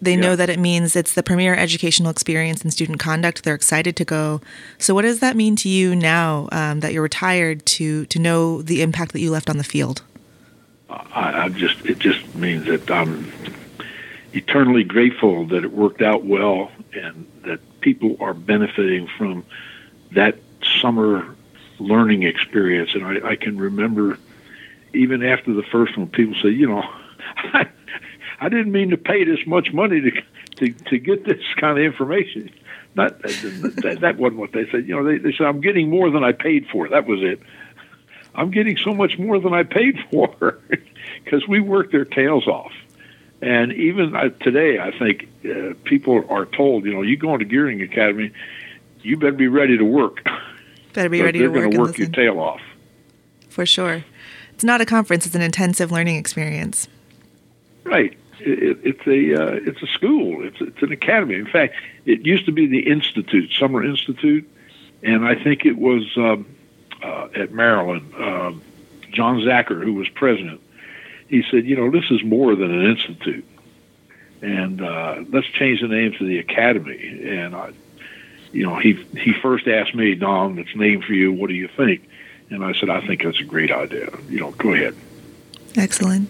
They 0.00 0.14
yeah. 0.14 0.20
know 0.20 0.36
that 0.36 0.50
it 0.50 0.58
means 0.58 0.94
it's 0.94 1.14
the 1.14 1.22
premier 1.22 1.54
educational 1.54 2.10
experience 2.10 2.64
in 2.64 2.70
student 2.70 2.98
conduct. 2.98 3.44
They're 3.44 3.54
excited 3.54 3.96
to 3.96 4.04
go. 4.04 4.40
So, 4.78 4.94
what 4.94 5.02
does 5.02 5.20
that 5.20 5.36
mean 5.36 5.56
to 5.56 5.68
you 5.68 5.96
now 5.96 6.48
um, 6.52 6.80
that 6.80 6.92
you're 6.92 7.02
retired 7.02 7.64
to 7.66 8.06
to 8.06 8.18
know 8.18 8.62
the 8.62 8.82
impact 8.82 9.12
that 9.12 9.20
you 9.20 9.30
left 9.30 9.48
on 9.48 9.56
the 9.56 9.64
field? 9.64 10.02
I, 10.90 11.44
I 11.44 11.48
just 11.48 11.84
it 11.86 11.98
just 11.98 12.34
means 12.34 12.66
that 12.66 12.90
I'm 12.90 13.32
eternally 14.32 14.84
grateful 14.84 15.46
that 15.46 15.64
it 15.64 15.72
worked 15.72 16.02
out 16.02 16.24
well 16.24 16.70
and 16.92 17.26
that 17.44 17.60
people 17.80 18.16
are 18.20 18.34
benefiting 18.34 19.08
from 19.16 19.44
that 20.12 20.36
summer 20.80 21.34
learning 21.78 22.22
experience. 22.22 22.94
And 22.94 23.04
I, 23.04 23.30
I 23.30 23.36
can 23.36 23.58
remember 23.58 24.18
even 24.92 25.22
after 25.22 25.52
the 25.52 25.62
first 25.62 25.96
one, 25.96 26.08
people 26.08 26.34
say, 26.42 26.48
you 26.48 26.68
know, 26.68 26.82
I, 27.36 27.68
I 28.40 28.48
didn't 28.48 28.72
mean 28.72 28.90
to 28.90 28.96
pay 28.96 29.24
this 29.24 29.46
much 29.46 29.72
money 29.72 30.00
to 30.00 30.10
to, 30.56 30.70
to 30.72 30.98
get 30.98 31.24
this 31.24 31.42
kind 31.58 31.78
of 31.78 31.84
information. 31.84 32.50
Not 32.94 33.20
that, 33.22 33.98
that 34.00 34.16
wasn't 34.16 34.40
what 34.40 34.52
they 34.52 34.68
said. 34.70 34.88
You 34.88 34.96
know, 34.96 35.04
they, 35.04 35.18
they 35.18 35.32
said 35.32 35.46
I'm 35.46 35.60
getting 35.60 35.90
more 35.90 36.10
than 36.10 36.24
I 36.24 36.32
paid 36.32 36.66
for. 36.72 36.88
That 36.88 37.06
was 37.06 37.20
it. 37.22 37.40
I'm 38.34 38.50
getting 38.50 38.76
so 38.78 38.94
much 38.94 39.18
more 39.18 39.38
than 39.38 39.52
I 39.52 39.62
paid 39.64 39.98
for 40.10 40.58
because 41.24 41.46
we 41.46 41.60
worked 41.60 41.92
their 41.92 42.04
tails 42.04 42.46
off. 42.46 42.72
And 43.42 43.72
even 43.72 44.16
uh, 44.16 44.30
today, 44.40 44.78
I 44.78 44.96
think 44.98 45.28
uh, 45.44 45.74
people 45.84 46.24
are 46.30 46.46
told, 46.46 46.86
you 46.86 46.94
know, 46.94 47.02
you 47.02 47.18
go 47.18 47.34
into 47.34 47.44
Gehring 47.44 47.84
Academy, 47.84 48.32
you 49.02 49.18
better 49.18 49.32
be 49.32 49.48
ready 49.48 49.76
to 49.76 49.84
work. 49.84 50.26
Better 50.94 51.10
be 51.10 51.20
ready 51.20 51.40
to 51.40 51.48
work. 51.48 51.52
They're 51.52 51.62
going 51.62 51.72
to 51.72 51.80
work 51.80 51.98
your 51.98 52.08
tail 52.08 52.40
off. 52.40 52.62
For 53.50 53.66
sure. 53.66 54.04
It's 54.54 54.64
not 54.64 54.80
a 54.80 54.86
conference; 54.86 55.26
it's 55.26 55.34
an 55.34 55.42
intensive 55.42 55.92
learning 55.92 56.16
experience. 56.16 56.88
Right. 57.84 58.16
It, 58.40 58.78
it's 58.82 59.06
a 59.06 59.42
uh, 59.42 59.60
it's 59.64 59.82
a 59.82 59.86
school. 59.86 60.44
It's 60.44 60.60
it's 60.60 60.82
an 60.82 60.92
academy. 60.92 61.34
In 61.34 61.46
fact, 61.46 61.74
it 62.04 62.26
used 62.26 62.46
to 62.46 62.52
be 62.52 62.66
the 62.66 62.88
Institute, 62.88 63.52
Summer 63.52 63.84
Institute, 63.84 64.48
and 65.02 65.26
I 65.26 65.34
think 65.34 65.64
it 65.64 65.78
was 65.78 66.04
um, 66.16 66.46
uh, 67.02 67.28
at 67.34 67.52
Maryland. 67.52 68.12
Um, 68.14 68.62
John 69.12 69.40
Zacker, 69.40 69.82
who 69.82 69.94
was 69.94 70.08
president, 70.10 70.60
he 71.28 71.42
said, 71.50 71.64
you 71.64 71.76
know, 71.76 71.90
this 71.90 72.10
is 72.10 72.22
more 72.22 72.54
than 72.54 72.70
an 72.70 72.86
institute, 72.86 73.44
and 74.42 74.82
uh, 74.82 75.24
let's 75.30 75.46
change 75.48 75.80
the 75.80 75.88
name 75.88 76.12
to 76.18 76.26
the 76.26 76.38
academy. 76.38 77.20
And 77.26 77.54
I, 77.54 77.72
you 78.52 78.64
know, 78.64 78.76
he 78.76 78.92
he 79.18 79.32
first 79.32 79.66
asked 79.66 79.94
me, 79.94 80.14
Don, 80.14 80.58
it's 80.58 80.74
named 80.76 81.04
for 81.04 81.14
you. 81.14 81.32
What 81.32 81.48
do 81.48 81.54
you 81.54 81.68
think? 81.68 82.08
And 82.50 82.64
I 82.64 82.74
said, 82.74 82.90
I 82.90 83.04
think 83.06 83.22
that's 83.24 83.40
a 83.40 83.44
great 83.44 83.72
idea. 83.72 84.10
You 84.28 84.40
know, 84.40 84.50
go 84.52 84.72
ahead. 84.72 84.94
Excellent. 85.76 86.28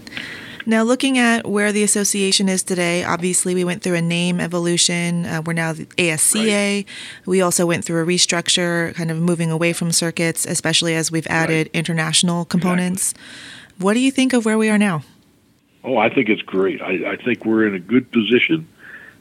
Now, 0.68 0.82
looking 0.82 1.16
at 1.16 1.46
where 1.46 1.70
the 1.70 1.84
association 1.84 2.48
is 2.48 2.64
today, 2.64 3.04
obviously 3.04 3.54
we 3.54 3.62
went 3.62 3.84
through 3.84 3.94
a 3.94 4.02
name 4.02 4.40
evolution. 4.40 5.24
Uh, 5.24 5.40
we're 5.46 5.52
now 5.52 5.72
the 5.72 5.86
ASCA. 5.86 6.78
Right. 6.78 6.86
We 7.24 7.40
also 7.40 7.66
went 7.66 7.84
through 7.84 8.02
a 8.02 8.06
restructure, 8.06 8.92
kind 8.96 9.12
of 9.12 9.18
moving 9.18 9.52
away 9.52 9.72
from 9.72 9.92
circuits, 9.92 10.44
especially 10.44 10.96
as 10.96 11.12
we've 11.12 11.26
added 11.28 11.68
right. 11.68 11.70
international 11.72 12.44
components. 12.46 13.12
Exactly. 13.12 13.84
What 13.84 13.94
do 13.94 14.00
you 14.00 14.10
think 14.10 14.32
of 14.32 14.44
where 14.44 14.58
we 14.58 14.68
are 14.68 14.78
now? 14.78 15.02
Oh, 15.84 15.98
I 15.98 16.12
think 16.12 16.28
it's 16.28 16.42
great. 16.42 16.82
I, 16.82 17.12
I 17.12 17.16
think 17.16 17.44
we're 17.44 17.64
in 17.68 17.74
a 17.74 17.78
good 17.78 18.10
position, 18.10 18.66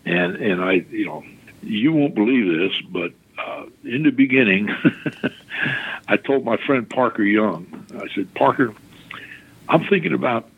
and 0.04 0.36
and 0.38 0.64
I, 0.64 0.86
you 0.90 1.06
know, 1.06 1.24
you 1.62 1.94
won't 1.94 2.16
believe 2.16 2.48
this, 2.58 2.82
but 2.90 3.12
uh, 3.38 3.66
in 3.84 4.02
the 4.02 4.10
beginning, 4.10 4.70
I 6.08 6.18
told 6.18 6.44
my 6.44 6.58
friend 6.58 6.90
Parker 6.90 7.22
Young, 7.22 7.86
I 8.00 8.08
said, 8.16 8.34
Parker, 8.34 8.74
I'm 9.70 9.86
thinking 9.86 10.14
about 10.14 10.50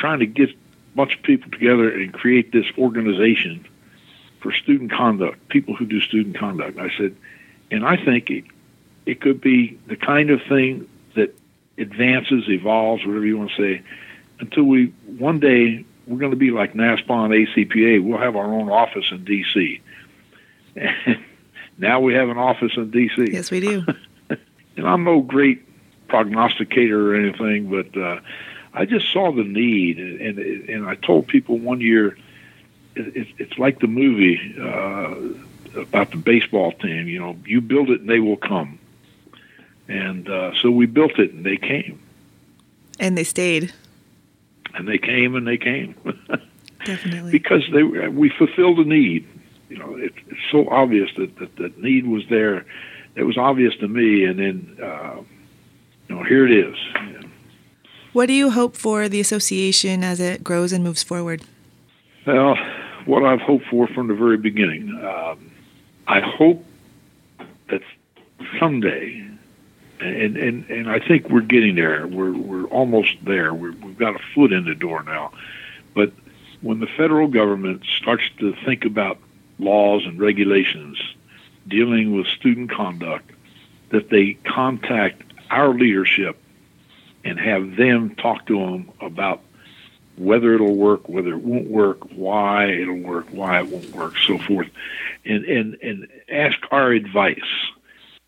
trying 0.00 0.20
to 0.20 0.26
get 0.26 0.50
a 0.50 0.56
bunch 0.96 1.14
of 1.14 1.22
people 1.22 1.50
together 1.50 1.90
and 1.90 2.12
create 2.12 2.52
this 2.52 2.66
organization 2.78 3.66
for 4.40 4.52
student 4.52 4.90
conduct, 4.90 5.48
people 5.48 5.76
who 5.76 5.84
do 5.84 6.00
student 6.00 6.36
conduct. 6.36 6.78
I 6.78 6.90
said, 6.96 7.14
and 7.70 7.86
I 7.86 8.02
think 8.02 8.30
it, 8.30 8.44
it 9.06 9.20
could 9.20 9.40
be 9.40 9.78
the 9.86 9.96
kind 9.96 10.30
of 10.30 10.40
thing 10.48 10.88
that 11.14 11.38
advances, 11.78 12.48
evolves, 12.48 13.04
whatever 13.06 13.26
you 13.26 13.38
want 13.38 13.50
to 13.50 13.56
say, 13.56 13.82
until 14.40 14.64
we 14.64 14.86
one 15.18 15.38
day 15.38 15.84
we're 16.06 16.18
going 16.18 16.32
to 16.32 16.36
be 16.36 16.50
like 16.50 16.72
NASPA 16.72 17.24
and 17.24 17.46
ACPA. 17.46 18.02
We'll 18.02 18.18
have 18.18 18.34
our 18.34 18.52
own 18.52 18.68
office 18.70 19.04
in 19.10 19.24
D.C. 19.24 19.80
And 20.74 21.18
now 21.78 22.00
we 22.00 22.14
have 22.14 22.28
an 22.28 22.38
office 22.38 22.72
in 22.76 22.90
D.C. 22.90 23.28
Yes, 23.30 23.50
we 23.50 23.60
do. 23.60 23.84
and 24.76 24.88
I'm 24.88 25.04
no 25.04 25.20
great 25.20 25.62
prognosticator 26.08 27.12
or 27.12 27.14
anything, 27.14 27.70
but 27.70 27.96
uh, 28.00 28.20
I 28.72 28.84
just 28.84 29.12
saw 29.12 29.32
the 29.32 29.44
need, 29.44 29.98
and 29.98 30.20
and, 30.20 30.68
and 30.68 30.88
I 30.88 30.94
told 30.94 31.26
people 31.26 31.58
one 31.58 31.80
year, 31.80 32.16
it, 32.94 33.28
it's 33.38 33.58
like 33.58 33.80
the 33.80 33.86
movie 33.86 34.54
uh, 34.60 35.80
about 35.80 36.10
the 36.10 36.16
baseball 36.16 36.72
team. 36.72 37.08
You 37.08 37.18
know, 37.20 37.36
you 37.44 37.60
build 37.60 37.90
it 37.90 38.00
and 38.00 38.08
they 38.08 38.20
will 38.20 38.36
come. 38.36 38.78
And 39.88 40.28
uh, 40.28 40.52
so 40.60 40.70
we 40.70 40.86
built 40.86 41.18
it, 41.18 41.32
and 41.32 41.44
they 41.44 41.56
came. 41.56 42.00
And 43.00 43.18
they 43.18 43.24
stayed. 43.24 43.72
And 44.74 44.86
they 44.86 44.98
came, 44.98 45.34
and 45.34 45.46
they 45.46 45.58
came. 45.58 45.96
Definitely. 46.84 47.30
because 47.30 47.62
they 47.72 47.82
we 47.82 48.30
fulfilled 48.30 48.78
a 48.78 48.84
need. 48.84 49.26
You 49.68 49.78
know, 49.78 49.96
it, 49.96 50.12
it's 50.28 50.40
so 50.50 50.68
obvious 50.68 51.10
that, 51.16 51.36
that 51.38 51.56
that 51.56 51.78
need 51.78 52.06
was 52.06 52.26
there. 52.28 52.64
It 53.16 53.24
was 53.24 53.36
obvious 53.36 53.76
to 53.76 53.88
me, 53.88 54.24
and 54.24 54.38
then 54.38 54.78
uh, 54.82 55.16
you 56.08 56.14
know, 56.14 56.22
here 56.22 56.46
it 56.46 56.52
is. 56.52 56.76
What 58.12 58.26
do 58.26 58.32
you 58.32 58.50
hope 58.50 58.76
for 58.76 59.08
the 59.08 59.20
association 59.20 60.02
as 60.02 60.18
it 60.18 60.42
grows 60.42 60.72
and 60.72 60.82
moves 60.82 61.02
forward? 61.02 61.42
Well, 62.26 62.56
what 63.04 63.24
I've 63.24 63.40
hoped 63.40 63.66
for 63.66 63.86
from 63.86 64.08
the 64.08 64.14
very 64.14 64.36
beginning, 64.36 64.90
um, 65.04 65.52
I 66.08 66.20
hope 66.20 66.64
that 67.68 67.82
someday 68.58 69.26
and 70.00 70.36
and 70.36 70.68
and 70.70 70.90
I 70.90 70.98
think 70.98 71.28
we're 71.28 71.40
getting 71.40 71.76
there. 71.76 72.06
We're 72.06 72.32
we're 72.32 72.64
almost 72.64 73.16
there. 73.24 73.54
we 73.54 73.70
have 73.70 73.98
got 73.98 74.16
a 74.16 74.20
foot 74.34 74.52
in 74.52 74.64
the 74.64 74.74
door 74.74 75.02
now, 75.02 75.32
but 75.94 76.12
when 76.62 76.80
the 76.80 76.86
federal 76.86 77.28
government 77.28 77.84
starts 77.98 78.24
to 78.38 78.54
think 78.64 78.84
about 78.84 79.18
laws 79.58 80.04
and 80.04 80.18
regulations 80.18 80.98
dealing 81.68 82.16
with 82.16 82.26
student 82.26 82.70
conduct, 82.70 83.30
that 83.90 84.10
they 84.10 84.34
contact 84.44 85.22
our 85.50 85.74
leadership 85.74 86.36
and 87.24 87.38
have 87.38 87.76
them 87.76 88.14
talk 88.16 88.46
to 88.46 88.58
them 88.58 88.90
about 89.00 89.42
whether 90.16 90.54
it'll 90.54 90.76
work, 90.76 91.08
whether 91.08 91.30
it 91.30 91.42
won't 91.42 91.68
work, 91.68 91.98
why 92.14 92.66
it'll 92.66 92.98
work, 92.98 93.26
why 93.30 93.60
it 93.60 93.68
won't 93.68 93.90
work, 93.94 94.14
so 94.26 94.38
forth, 94.38 94.68
and 95.24 95.44
and 95.44 95.74
and 95.82 96.08
ask 96.30 96.58
our 96.70 96.92
advice 96.92 97.38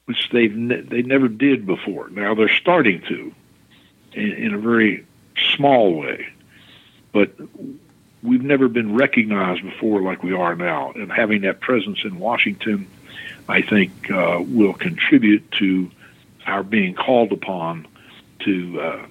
which 0.06 0.30
they've 0.32 0.54
ne- 0.54 0.80
they 0.80 1.02
never 1.02 1.28
did 1.28 1.66
before. 1.66 2.08
Now 2.10 2.34
they're 2.34 2.48
starting 2.48 3.02
to, 3.08 3.32
in, 4.12 4.32
in 4.32 4.54
a 4.54 4.58
very 4.58 5.06
small 5.56 5.94
way, 5.94 6.28
but 7.12 7.32
we've 8.22 8.42
never 8.42 8.68
been 8.68 8.94
recognized 8.94 9.62
before 9.62 10.02
like 10.02 10.22
we 10.22 10.32
are 10.32 10.54
now. 10.54 10.92
And 10.92 11.10
having 11.10 11.42
that 11.42 11.60
presence 11.60 12.00
in 12.04 12.18
Washington, 12.18 12.88
I 13.48 13.62
think, 13.62 14.10
uh, 14.10 14.42
will 14.44 14.74
contribute 14.74 15.50
to 15.52 15.90
our 16.46 16.62
being 16.62 16.94
called 16.94 17.32
upon 17.32 17.86
to 18.44 18.80
uh, 18.80 19.06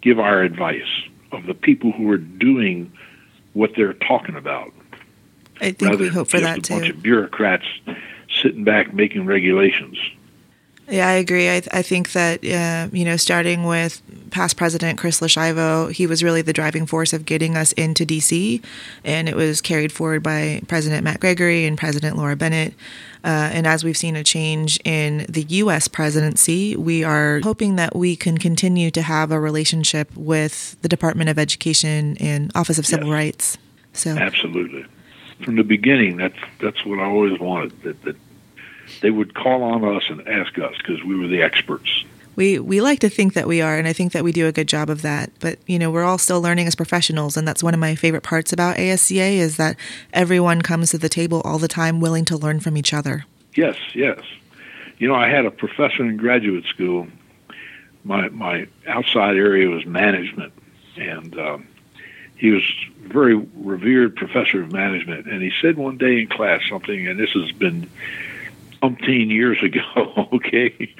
give 0.00 0.18
our 0.18 0.42
advice 0.42 0.88
of 1.32 1.46
the 1.46 1.54
people 1.54 1.92
who 1.92 2.10
are 2.10 2.18
doing 2.18 2.92
what 3.52 3.72
they're 3.76 3.94
talking 3.94 4.36
about. 4.36 4.72
I 5.60 5.72
think 5.72 5.98
we 5.98 6.08
hope 6.08 6.28
for 6.28 6.40
that 6.40 6.58
a 6.58 6.60
too. 6.60 6.74
A 6.74 6.78
bunch 6.78 6.90
of 6.90 7.02
bureaucrats 7.02 7.66
sitting 8.42 8.64
back 8.64 8.94
making 8.94 9.26
regulations. 9.26 9.98
Yeah, 10.88 11.08
I 11.08 11.12
agree. 11.12 11.48
I, 11.48 11.62
I 11.72 11.82
think 11.82 12.12
that, 12.12 12.44
uh, 12.44 12.88
you 12.92 13.04
know, 13.04 13.16
starting 13.16 13.64
with 13.64 14.02
past 14.30 14.56
President 14.56 14.98
Chris 14.98 15.20
Loschiavo, 15.20 15.92
he 15.92 16.06
was 16.06 16.22
really 16.22 16.42
the 16.42 16.52
driving 16.52 16.86
force 16.86 17.12
of 17.12 17.24
getting 17.24 17.56
us 17.56 17.72
into 17.72 18.04
D.C., 18.04 18.60
and 19.04 19.28
it 19.28 19.36
was 19.36 19.60
carried 19.60 19.92
forward 19.92 20.22
by 20.22 20.62
President 20.68 21.04
Matt 21.04 21.20
Gregory 21.20 21.66
and 21.66 21.76
President 21.76 22.16
Laura 22.16 22.36
Bennett. 22.36 22.74
Uh, 23.22 23.50
and 23.52 23.66
as 23.66 23.84
we've 23.84 23.96
seen 23.96 24.16
a 24.16 24.24
change 24.24 24.80
in 24.84 25.26
the 25.28 25.42
U.S. 25.42 25.88
presidency, 25.88 26.74
we 26.76 27.04
are 27.04 27.40
hoping 27.42 27.76
that 27.76 27.94
we 27.94 28.16
can 28.16 28.38
continue 28.38 28.90
to 28.90 29.02
have 29.02 29.30
a 29.30 29.38
relationship 29.38 30.14
with 30.16 30.80
the 30.80 30.88
Department 30.88 31.28
of 31.28 31.38
Education 31.38 32.16
and 32.18 32.50
Office 32.54 32.78
of 32.78 32.86
Civil 32.86 33.08
yes. 33.08 33.14
Rights. 33.14 33.58
So 33.92 34.10
absolutely, 34.10 34.86
from 35.44 35.56
the 35.56 35.64
beginning, 35.64 36.16
that's 36.16 36.38
that's 36.60 36.84
what 36.86 36.98
I 36.98 37.04
always 37.04 37.38
wanted. 37.38 37.82
That, 37.82 38.02
that 38.02 38.16
they 39.00 39.10
would 39.10 39.34
call 39.34 39.62
on 39.62 39.84
us 39.84 40.04
and 40.08 40.26
ask 40.26 40.58
us 40.58 40.76
because 40.78 41.02
we 41.02 41.18
were 41.18 41.26
the 41.26 41.42
experts. 41.42 42.04
We 42.40 42.58
we 42.58 42.80
like 42.80 43.00
to 43.00 43.10
think 43.10 43.34
that 43.34 43.46
we 43.46 43.60
are, 43.60 43.76
and 43.76 43.86
I 43.86 43.92
think 43.92 44.12
that 44.12 44.24
we 44.24 44.32
do 44.32 44.46
a 44.46 44.52
good 44.52 44.66
job 44.66 44.88
of 44.88 45.02
that. 45.02 45.30
But 45.40 45.58
you 45.66 45.78
know, 45.78 45.90
we're 45.90 46.04
all 46.04 46.16
still 46.16 46.40
learning 46.40 46.68
as 46.68 46.74
professionals, 46.74 47.36
and 47.36 47.46
that's 47.46 47.62
one 47.62 47.74
of 47.74 47.80
my 47.80 47.94
favorite 47.94 48.22
parts 48.22 48.50
about 48.50 48.78
ASCA 48.78 49.34
is 49.34 49.58
that 49.58 49.76
everyone 50.14 50.62
comes 50.62 50.88
to 50.92 50.96
the 50.96 51.10
table 51.10 51.42
all 51.44 51.58
the 51.58 51.68
time, 51.68 52.00
willing 52.00 52.24
to 52.24 52.38
learn 52.38 52.58
from 52.60 52.78
each 52.78 52.94
other. 52.94 53.26
Yes, 53.54 53.76
yes. 53.94 54.22
You 54.96 55.06
know, 55.06 55.14
I 55.14 55.28
had 55.28 55.44
a 55.44 55.50
professor 55.50 56.02
in 56.02 56.16
graduate 56.16 56.64
school. 56.64 57.08
My 58.04 58.30
my 58.30 58.68
outside 58.88 59.36
area 59.36 59.68
was 59.68 59.84
management, 59.84 60.54
and 60.96 61.38
um, 61.38 61.68
he 62.36 62.52
was 62.52 62.62
a 63.04 63.08
very 63.12 63.36
revered 63.36 64.16
professor 64.16 64.62
of 64.62 64.72
management. 64.72 65.26
And 65.26 65.42
he 65.42 65.52
said 65.60 65.76
one 65.76 65.98
day 65.98 66.22
in 66.22 66.28
class 66.28 66.62
something, 66.70 67.06
and 67.06 67.20
this 67.20 67.32
has 67.32 67.52
been 67.52 67.90
umpteen 68.82 69.28
years 69.28 69.62
ago, 69.62 70.26
okay? 70.32 70.94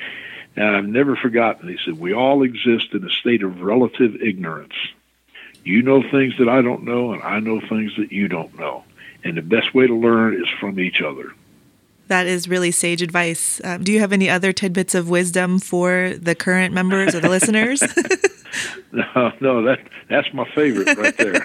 And 0.61 0.77
I've 0.77 0.85
never 0.85 1.17
forgotten. 1.17 1.71
He 1.71 1.79
said, 1.87 1.99
We 1.99 2.13
all 2.13 2.43
exist 2.43 2.93
in 2.93 3.03
a 3.03 3.09
state 3.09 3.43
of 3.43 3.63
relative 3.63 4.21
ignorance. 4.21 4.75
You 5.65 5.81
know 5.81 6.03
things 6.03 6.35
that 6.39 6.51
I 6.51 6.61
don't 6.61 6.85
know, 6.85 7.15
and 7.15 7.23
I 7.23 7.41
know 7.41 7.61
things 7.61 7.93
that 7.97 8.13
you 8.13 8.29
don't 8.29 8.59
know. 8.59 8.85
And 9.25 9.39
the 9.39 9.43
best 9.43 9.75
way 9.75 9.87
to 9.87 9.95
learn 9.95 10.35
is 10.35 10.49
from 10.61 10.79
each 10.79 11.01
other. 11.01 11.33
That 12.09 12.27
is 12.27 12.47
really 12.47 12.73
sage 12.73 13.01
advice. 13.01 13.63
Um, 13.65 13.85
do 13.85 13.91
you 13.91 14.01
have 14.01 14.13
any 14.13 14.29
other 14.29 14.53
tidbits 14.53 14.95
of 14.95 15.09
wisdom 15.09 15.61
for 15.61 16.13
the 16.21 16.35
current 16.35 16.75
members 16.75 17.15
or 17.15 17.21
the 17.21 17.31
listeners? 17.31 17.81
no, 18.93 19.33
no, 19.41 19.63
that 19.63 19.79
that's 20.11 20.31
my 20.35 20.47
favorite 20.55 20.95
right 20.99 21.17
there. 21.17 21.43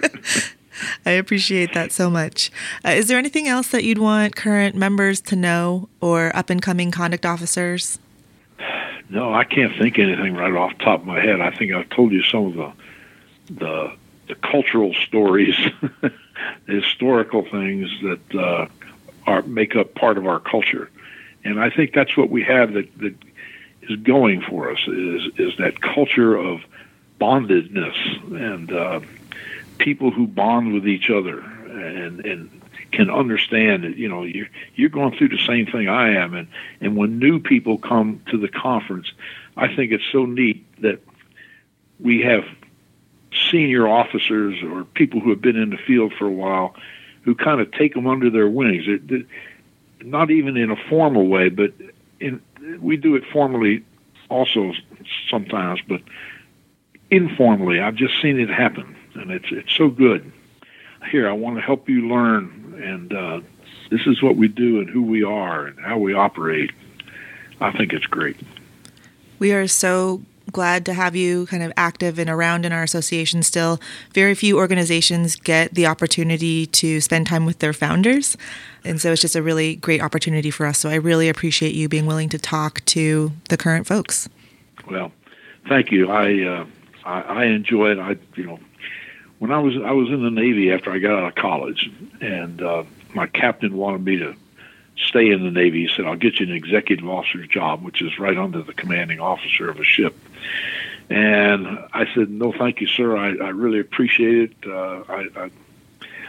I 1.05 1.11
appreciate 1.11 1.73
that 1.73 1.93
so 1.93 2.09
much. 2.09 2.51
Uh, 2.83 2.89
is 2.89 3.07
there 3.07 3.17
anything 3.17 3.47
else 3.47 3.69
that 3.69 3.85
you'd 3.85 3.97
want 3.97 4.35
current 4.35 4.75
members 4.75 5.21
to 5.21 5.37
know 5.37 5.87
or 6.01 6.35
up 6.35 6.49
and 6.49 6.61
coming 6.61 6.91
conduct 6.91 7.25
officers? 7.25 7.97
No, 9.09 9.33
I 9.33 9.43
can't 9.43 9.75
think 9.77 9.99
anything 9.99 10.33
right 10.35 10.53
off 10.53 10.77
the 10.77 10.83
top 10.83 11.01
of 11.01 11.05
my 11.05 11.19
head. 11.19 11.41
I 11.41 11.51
think 11.51 11.71
I've 11.71 11.89
told 11.89 12.11
you 12.11 12.23
some 12.23 12.45
of 12.45 12.53
the 12.55 12.73
the, 13.47 13.95
the 14.27 14.35
cultural 14.35 14.93
stories, 15.05 15.55
the 16.01 16.11
historical 16.67 17.43
things 17.43 17.89
that 18.01 18.35
uh, 18.35 18.67
are 19.27 19.43
make 19.43 19.75
up 19.75 19.93
part 19.93 20.17
of 20.17 20.25
our 20.25 20.39
culture, 20.39 20.89
and 21.43 21.59
I 21.59 21.69
think 21.69 21.93
that's 21.93 22.17
what 22.17 22.29
we 22.29 22.43
have 22.43 22.73
that 22.73 22.97
that 22.99 23.15
is 23.83 23.97
going 23.97 24.41
for 24.41 24.71
us 24.71 24.79
is 24.87 25.23
is 25.37 25.57
that 25.57 25.81
culture 25.81 26.35
of 26.35 26.61
bondedness 27.19 27.95
and. 28.31 28.71
Uh, 28.71 28.99
people 29.77 30.11
who 30.11 30.27
bond 30.27 30.73
with 30.73 30.87
each 30.87 31.09
other 31.09 31.39
and 31.39 32.25
and 32.25 32.61
can 32.91 33.09
understand 33.09 33.83
that 33.83 33.97
you 33.97 34.07
know 34.07 34.23
you're 34.23 34.47
you're 34.75 34.89
going 34.89 35.17
through 35.17 35.29
the 35.29 35.43
same 35.45 35.65
thing 35.65 35.87
I 35.87 36.15
am. 36.15 36.33
And 36.33 36.47
and 36.81 36.95
when 36.95 37.19
new 37.19 37.39
people 37.39 37.77
come 37.77 38.21
to 38.31 38.37
the 38.37 38.47
conference 38.47 39.11
I 39.57 39.73
think 39.73 39.91
it's 39.91 40.03
so 40.11 40.25
neat 40.25 40.65
that 40.81 41.01
we 41.99 42.21
have 42.21 42.43
senior 43.51 43.87
officers 43.87 44.61
or 44.63 44.83
people 44.83 45.19
who 45.19 45.29
have 45.29 45.41
been 45.41 45.55
in 45.55 45.69
the 45.69 45.77
field 45.77 46.13
for 46.17 46.25
a 46.25 46.31
while 46.31 46.75
who 47.23 47.35
kind 47.35 47.59
of 47.59 47.71
take 47.71 47.93
them 47.93 48.07
under 48.07 48.29
their 48.29 48.47
wings. 48.47 48.85
They're, 48.85 48.97
they're 48.97 49.27
not 50.03 50.29
even 50.29 50.57
in 50.57 50.71
a 50.71 50.75
formal 50.89 51.27
way 51.27 51.49
but 51.49 51.73
in 52.19 52.41
we 52.79 52.97
do 52.97 53.15
it 53.15 53.23
formally 53.31 53.83
also 54.29 54.73
sometimes 55.29 55.79
but 55.87 56.01
informally. 57.11 57.79
I've 57.79 57.95
just 57.95 58.21
seen 58.21 58.39
it 58.39 58.49
happen 58.49 58.95
and 59.15 59.31
it's 59.31 59.47
it's 59.51 59.73
so 59.73 59.89
good. 59.89 60.31
Here, 61.11 61.29
I 61.29 61.33
want 61.33 61.57
to 61.57 61.61
help 61.61 61.87
you 61.87 62.07
learn, 62.07 62.81
and 62.83 63.13
uh, 63.13 63.41
this 63.89 64.01
is 64.05 64.21
what 64.21 64.35
we 64.35 64.47
do 64.47 64.79
and 64.79 64.89
who 64.89 65.01
we 65.01 65.23
are 65.23 65.67
and 65.67 65.79
how 65.79 65.97
we 65.97 66.13
operate. 66.13 66.71
I 67.61 67.71
think 67.71 67.93
it's 67.93 68.05
great. 68.05 68.37
We 69.39 69.53
are 69.53 69.67
so 69.67 70.21
glad 70.51 70.85
to 70.85 70.93
have 70.93 71.15
you 71.15 71.45
kind 71.47 71.63
of 71.63 71.71
active 71.75 72.19
and 72.19 72.29
around 72.29 72.65
in 72.65 72.71
our 72.71 72.83
association 72.83 73.43
still. 73.43 73.79
Very 74.13 74.35
few 74.35 74.57
organizations 74.57 75.35
get 75.35 75.73
the 75.73 75.85
opportunity 75.85 76.65
to 76.67 77.01
spend 77.01 77.27
time 77.27 77.45
with 77.45 77.59
their 77.59 77.73
founders. 77.73 78.37
And 78.83 79.01
so 79.01 79.11
it's 79.11 79.21
just 79.21 79.35
a 79.35 79.41
really 79.41 79.75
great 79.75 80.01
opportunity 80.01 80.51
for 80.51 80.65
us. 80.65 80.77
So 80.77 80.89
I 80.89 80.95
really 80.95 81.29
appreciate 81.29 81.75
you 81.75 81.89
being 81.89 82.05
willing 82.05 82.29
to 82.29 82.37
talk 82.37 82.83
to 82.85 83.31
the 83.49 83.57
current 83.57 83.87
folks. 83.87 84.29
Well, 84.89 85.11
thank 85.67 85.91
you. 85.91 86.09
I 86.11 86.43
uh, 86.43 86.65
I, 87.03 87.21
I 87.21 87.45
enjoy 87.45 87.91
it. 87.91 87.99
I 87.99 88.17
you 88.35 88.45
know 88.45 88.59
when 89.39 89.51
I 89.51 89.59
was 89.59 89.75
I 89.83 89.91
was 89.91 90.09
in 90.09 90.23
the 90.23 90.31
Navy 90.31 90.71
after 90.71 90.91
I 90.91 90.99
got 90.99 91.19
out 91.19 91.27
of 91.29 91.35
college, 91.35 91.89
and 92.21 92.61
uh, 92.61 92.83
my 93.13 93.27
captain 93.27 93.75
wanted 93.75 94.03
me 94.03 94.17
to 94.17 94.35
stay 94.97 95.29
in 95.29 95.43
the 95.43 95.51
Navy. 95.51 95.87
He 95.87 95.95
said, 95.95 96.05
"I'll 96.05 96.15
get 96.15 96.39
you 96.39 96.47
an 96.47 96.53
executive 96.53 97.07
officer's 97.07 97.47
job, 97.47 97.83
which 97.83 98.01
is 98.01 98.17
right 98.19 98.37
under 98.37 98.61
the 98.61 98.73
commanding 98.73 99.19
officer 99.19 99.69
of 99.69 99.79
a 99.79 99.83
ship." 99.83 100.15
And 101.09 101.67
I 101.93 102.05
said, 102.13 102.29
"No, 102.29 102.51
thank 102.51 102.81
you, 102.81 102.87
sir. 102.87 103.15
I, 103.15 103.29
I 103.35 103.49
really 103.49 103.79
appreciate 103.79 104.51
it. 104.51 104.67
Uh, 104.67 105.03
I, 105.07 105.27
I 105.35 105.49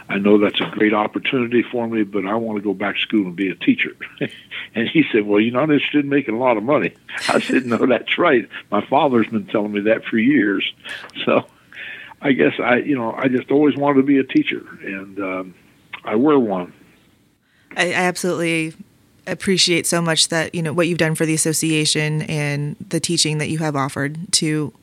I 0.09 0.19
know 0.19 0.37
that's 0.37 0.61
a 0.61 0.69
great 0.71 0.93
opportunity 0.93 1.63
for 1.63 1.85
me, 1.85 2.03
but 2.03 2.25
I 2.25 2.35
want 2.35 2.57
to 2.57 2.63
go 2.63 2.73
back 2.73 2.95
to 2.95 3.01
school 3.01 3.25
and 3.25 3.35
be 3.35 3.49
a 3.49 3.55
teacher." 3.55 3.95
and 4.75 4.87
he 4.87 5.05
said, 5.11 5.25
"Well, 5.25 5.39
you're 5.39 5.53
not 5.53 5.71
interested 5.71 6.03
in 6.03 6.09
making 6.09 6.35
a 6.35 6.39
lot 6.39 6.57
of 6.57 6.63
money." 6.63 6.93
I 7.29 7.39
said, 7.39 7.65
"No, 7.65 7.77
that's 7.77 8.17
right. 8.17 8.47
My 8.69 8.85
father's 8.85 9.27
been 9.27 9.47
telling 9.47 9.71
me 9.71 9.81
that 9.81 10.05
for 10.05 10.17
years." 10.17 10.73
So, 11.25 11.45
I 12.21 12.31
guess 12.31 12.53
I, 12.59 12.77
you 12.77 12.95
know, 12.95 13.13
I 13.13 13.27
just 13.27 13.51
always 13.51 13.75
wanted 13.75 14.01
to 14.01 14.03
be 14.03 14.17
a 14.17 14.23
teacher, 14.23 14.65
and 14.81 15.19
um, 15.19 15.55
I 16.03 16.15
wear 16.15 16.39
one. 16.39 16.73
I, 17.75 17.89
I 17.89 17.93
absolutely 17.93 18.73
appreciate 19.27 19.85
so 19.85 20.01
much 20.01 20.29
that 20.29 20.55
you 20.55 20.61
know 20.61 20.73
what 20.73 20.87
you've 20.87 20.97
done 20.97 21.15
for 21.15 21.25
the 21.25 21.33
association 21.33 22.23
and 22.23 22.75
the 22.89 22.99
teaching 22.99 23.37
that 23.37 23.49
you 23.49 23.59
have 23.59 23.75
offered 23.75 24.31
to 24.33 24.73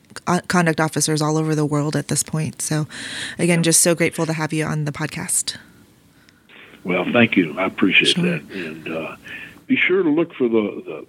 conduct 0.47 0.79
officers 0.79 1.21
all 1.21 1.37
over 1.37 1.55
the 1.55 1.65
world 1.65 1.95
at 1.95 2.07
this 2.07 2.23
point. 2.23 2.61
So, 2.61 2.87
again, 3.37 3.63
just 3.63 3.81
so 3.81 3.95
grateful 3.95 4.25
to 4.25 4.33
have 4.33 4.53
you 4.53 4.65
on 4.65 4.85
the 4.85 4.91
podcast. 4.91 5.57
Well, 6.85 7.05
thank 7.11 7.35
you. 7.35 7.57
I 7.59 7.65
appreciate 7.65 8.15
sure. 8.15 8.23
that, 8.23 8.41
and 8.51 8.87
uh, 8.87 9.15
be 9.67 9.75
sure 9.75 10.03
to 10.03 10.09
look 10.09 10.33
for 10.33 10.47
the, 10.47 10.83
the 10.85 11.07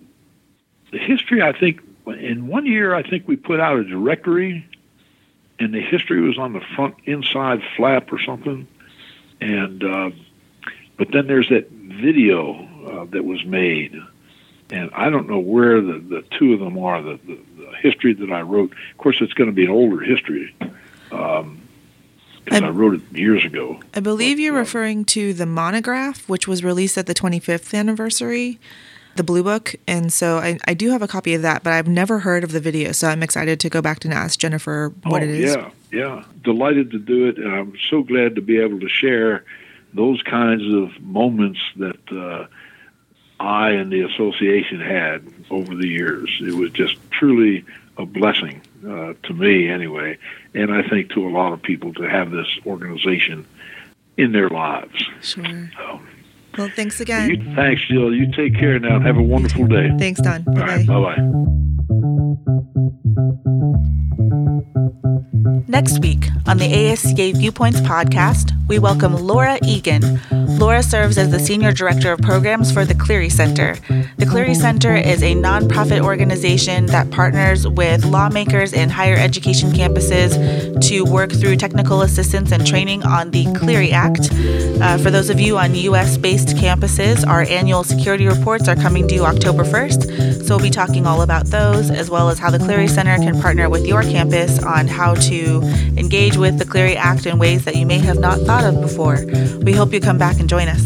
the 0.92 0.98
history. 0.98 1.42
I 1.42 1.52
think 1.52 1.80
in 2.06 2.46
one 2.46 2.66
year, 2.66 2.94
I 2.94 3.02
think 3.02 3.28
we 3.28 3.36
put 3.36 3.60
out 3.60 3.78
a 3.78 3.84
directory, 3.84 4.66
and 5.58 5.72
the 5.72 5.80
history 5.80 6.20
was 6.20 6.38
on 6.38 6.52
the 6.52 6.62
front 6.74 6.94
inside 7.04 7.62
flap 7.76 8.12
or 8.12 8.20
something, 8.20 8.66
and. 9.40 9.84
Uh, 9.84 10.10
but 10.96 11.12
then 11.12 11.26
there's 11.26 11.48
that 11.50 11.70
video 11.70 12.54
uh, 12.86 13.04
that 13.06 13.24
was 13.24 13.44
made, 13.44 14.00
and 14.70 14.90
I 14.94 15.10
don't 15.10 15.28
know 15.28 15.38
where 15.38 15.80
the, 15.80 15.98
the 15.98 16.24
two 16.38 16.54
of 16.54 16.60
them 16.60 16.78
are. 16.78 17.02
The, 17.02 17.20
the, 17.26 17.38
the 17.58 17.76
history 17.80 18.14
that 18.14 18.30
I 18.30 18.40
wrote, 18.42 18.72
of 18.72 18.98
course, 18.98 19.18
it's 19.20 19.34
going 19.34 19.50
to 19.50 19.54
be 19.54 19.64
an 19.64 19.70
older 19.70 20.00
history. 20.00 20.54
Um, 21.12 21.62
I, 22.50 22.60
I, 22.60 22.70
wrote 22.70 22.94
it 22.94 23.02
years 23.12 23.44
ago. 23.44 23.80
I 23.94 24.00
believe 24.00 24.36
but, 24.36 24.42
you're 24.42 24.56
uh, 24.56 24.60
referring 24.60 25.04
to 25.06 25.34
the 25.34 25.46
monograph, 25.46 26.28
which 26.28 26.46
was 26.48 26.64
released 26.64 26.96
at 26.96 27.06
the 27.06 27.14
25th 27.14 27.74
anniversary, 27.74 28.58
the 29.16 29.24
Blue 29.24 29.42
Book. 29.42 29.74
And 29.86 30.12
so 30.12 30.38
I, 30.38 30.58
I 30.66 30.74
do 30.74 30.90
have 30.90 31.02
a 31.02 31.08
copy 31.08 31.34
of 31.34 31.42
that, 31.42 31.62
but 31.62 31.72
I've 31.72 31.88
never 31.88 32.20
heard 32.20 32.44
of 32.44 32.52
the 32.52 32.60
video. 32.60 32.92
So 32.92 33.08
I'm 33.08 33.22
excited 33.22 33.60
to 33.60 33.68
go 33.68 33.82
back 33.82 34.04
and 34.04 34.12
ask 34.12 34.38
Jennifer 34.38 34.92
what 35.04 35.22
oh, 35.22 35.24
it 35.24 35.30
is. 35.30 35.54
Yeah, 35.54 35.70
yeah. 35.90 36.24
Delighted 36.42 36.90
to 36.92 36.98
do 36.98 37.28
it. 37.28 37.38
And 37.38 37.52
I'm 37.52 37.72
so 37.90 38.02
glad 38.02 38.34
to 38.36 38.40
be 38.40 38.58
able 38.58 38.80
to 38.80 38.88
share 38.88 39.44
those 39.94 40.22
kinds 40.22 40.62
of 40.72 41.00
moments 41.02 41.60
that 41.76 42.12
uh, 42.12 42.46
I 43.40 43.70
and 43.70 43.90
the 43.92 44.02
association 44.02 44.80
had 44.80 45.26
over 45.50 45.74
the 45.74 45.88
years. 45.88 46.30
It 46.40 46.54
was 46.54 46.70
just 46.70 46.96
truly 47.10 47.64
a 47.98 48.04
blessing 48.04 48.60
uh, 48.86 49.14
to 49.22 49.32
me, 49.32 49.68
anyway, 49.68 50.18
and 50.54 50.72
I 50.72 50.86
think 50.86 51.10
to 51.12 51.26
a 51.26 51.30
lot 51.30 51.52
of 51.52 51.62
people 51.62 51.94
to 51.94 52.02
have 52.02 52.30
this 52.30 52.48
organization 52.66 53.46
in 54.16 54.32
their 54.32 54.48
lives. 54.48 55.02
Sure. 55.22 55.70
So, 55.76 56.00
well, 56.58 56.70
thanks 56.74 57.00
again. 57.00 57.30
You, 57.30 57.54
thanks, 57.54 57.82
Jill. 57.88 58.14
You 58.14 58.30
take 58.32 58.54
care 58.54 58.78
now. 58.78 59.00
Have 59.00 59.16
a 59.16 59.22
wonderful 59.22 59.66
day. 59.66 59.90
Thanks, 59.98 60.20
Don. 60.20 60.42
Bye 60.42 60.52
bye. 60.52 60.84
Bye 60.84 61.16
bye. 61.16 61.75
Next 65.68 66.00
week 66.00 66.28
on 66.46 66.58
the 66.58 66.68
ASCA 66.68 67.36
Viewpoints 67.36 67.80
podcast, 67.80 68.50
we 68.66 68.78
welcome 68.78 69.14
Laura 69.14 69.58
Egan. 69.62 70.20
Laura 70.58 70.82
serves 70.82 71.18
as 71.18 71.30
the 71.30 71.38
Senior 71.38 71.72
Director 71.72 72.10
of 72.12 72.20
Programs 72.20 72.72
for 72.72 72.84
the 72.84 72.94
Clery 72.94 73.30
Center. 73.30 73.76
The 74.16 74.24
Clery 74.24 74.56
Center 74.56 74.96
is 74.96 75.22
a 75.22 75.34
nonprofit 75.34 76.02
organization 76.02 76.86
that 76.86 77.10
partners 77.10 77.68
with 77.68 78.04
lawmakers 78.04 78.72
and 78.72 78.90
higher 78.90 79.16
education 79.16 79.70
campuses 79.70 80.80
to 80.88 81.04
work 81.04 81.30
through 81.30 81.56
technical 81.56 82.02
assistance 82.02 82.50
and 82.50 82.66
training 82.66 83.04
on 83.04 83.30
the 83.30 83.44
Clery 83.46 83.92
Act. 83.92 84.30
Uh, 84.80 84.98
for 84.98 85.10
those 85.10 85.30
of 85.30 85.38
you 85.40 85.58
on 85.58 85.74
U.S. 85.74 86.16
based 86.16 86.48
campuses, 86.48 87.26
our 87.26 87.42
annual 87.42 87.84
security 87.84 88.26
reports 88.26 88.66
are 88.66 88.76
coming 88.76 89.06
due 89.06 89.24
October 89.24 89.64
1st, 89.64 90.46
so 90.46 90.56
we'll 90.56 90.64
be 90.64 90.70
talking 90.70 91.06
all 91.06 91.22
about 91.22 91.46
those 91.46 91.75
as 91.76 92.08
well 92.08 92.30
as 92.30 92.38
how 92.38 92.50
the 92.50 92.58
Clery 92.58 92.88
Center 92.88 93.16
can 93.18 93.38
partner 93.40 93.68
with 93.68 93.86
your 93.86 94.02
campus 94.02 94.62
on 94.62 94.88
how 94.88 95.14
to 95.14 95.60
engage 95.98 96.36
with 96.36 96.58
the 96.58 96.64
Clery 96.64 96.96
Act 96.96 97.26
in 97.26 97.38
ways 97.38 97.66
that 97.66 97.76
you 97.76 97.84
may 97.84 97.98
have 97.98 98.18
not 98.18 98.40
thought 98.40 98.64
of 98.64 98.80
before. 98.80 99.24
We 99.58 99.72
hope 99.72 99.92
you 99.92 100.00
come 100.00 100.16
back 100.16 100.40
and 100.40 100.48
join 100.48 100.68
us. 100.68 100.82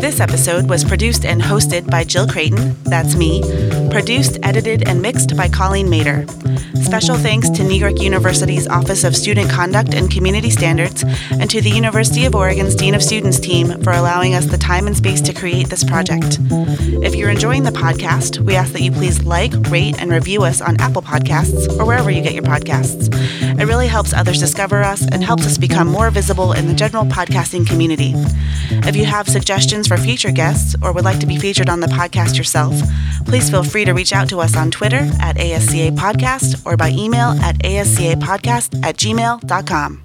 This 0.00 0.20
episode 0.20 0.68
was 0.68 0.84
produced 0.84 1.24
and 1.24 1.42
hosted 1.42 1.90
by 1.90 2.04
Jill 2.04 2.28
Creighton, 2.28 2.76
that's 2.84 3.16
me, 3.16 3.42
produced, 3.90 4.38
edited, 4.44 4.86
and 4.86 5.02
mixed 5.02 5.36
by 5.36 5.48
Colleen 5.48 5.90
Mater. 5.90 6.26
Special 6.82 7.16
thanks 7.16 7.48
to 7.50 7.64
New 7.64 7.78
York 7.78 8.00
University's 8.00 8.66
Office 8.68 9.04
of 9.04 9.16
Student 9.16 9.50
Conduct 9.50 9.94
and 9.94 10.10
Community 10.10 10.50
Standards 10.50 11.04
and 11.30 11.50
to 11.50 11.60
the 11.60 11.70
University 11.70 12.24
of 12.24 12.34
Oregon's 12.34 12.74
Dean 12.74 12.94
of 12.94 13.02
Students 13.02 13.38
team 13.38 13.82
for 13.82 13.92
allowing 13.92 14.34
us 14.34 14.46
the 14.46 14.58
time 14.58 14.86
and 14.86 14.96
space 14.96 15.20
to 15.22 15.32
create 15.32 15.68
this 15.68 15.84
project. 15.84 16.38
If 17.02 17.14
you're 17.14 17.30
enjoying 17.30 17.64
the 17.64 17.70
podcast, 17.70 18.38
we 18.38 18.56
ask 18.56 18.72
that 18.72 18.82
you 18.82 18.92
please 18.92 19.24
like, 19.24 19.52
rate, 19.68 20.00
and 20.00 20.10
review 20.10 20.42
us 20.42 20.60
on 20.60 20.80
Apple 20.80 21.02
Podcasts 21.02 21.68
or 21.78 21.84
wherever 21.84 22.10
you 22.10 22.22
get 22.22 22.34
your 22.34 22.44
podcasts. 22.44 23.08
It 23.60 23.64
really 23.66 23.88
helps 23.88 24.12
others 24.12 24.40
discover 24.40 24.82
us 24.82 25.06
and 25.10 25.22
helps 25.22 25.46
us 25.46 25.58
become 25.58 25.88
more 25.88 26.10
visible 26.10 26.52
in 26.52 26.66
the 26.66 26.74
general 26.74 27.04
podcasting 27.04 27.66
community. 27.66 28.14
If 28.86 28.96
you 28.96 29.04
have 29.04 29.28
suggestions 29.28 29.86
for 29.88 29.96
future 29.96 30.32
guests 30.32 30.74
or 30.82 30.92
would 30.92 31.04
like 31.04 31.20
to 31.20 31.26
be 31.26 31.38
featured 31.38 31.68
on 31.68 31.80
the 31.80 31.86
podcast 31.86 32.36
yourself, 32.36 32.74
please 33.24 33.50
feel 33.50 33.64
free 33.64 33.84
to 33.84 33.92
reach 33.92 34.12
out 34.12 34.28
to 34.28 34.40
us 34.40 34.56
on 34.56 34.70
Twitter 34.70 35.08
at 35.20 35.36
ASCA 35.36 35.96
Podcast 36.44 36.66
or 36.66 36.76
by 36.76 36.90
email 36.90 37.30
at 37.42 37.56
ascapodcast 37.58 38.84
at 38.84 38.96
gmail.com. 38.96 40.02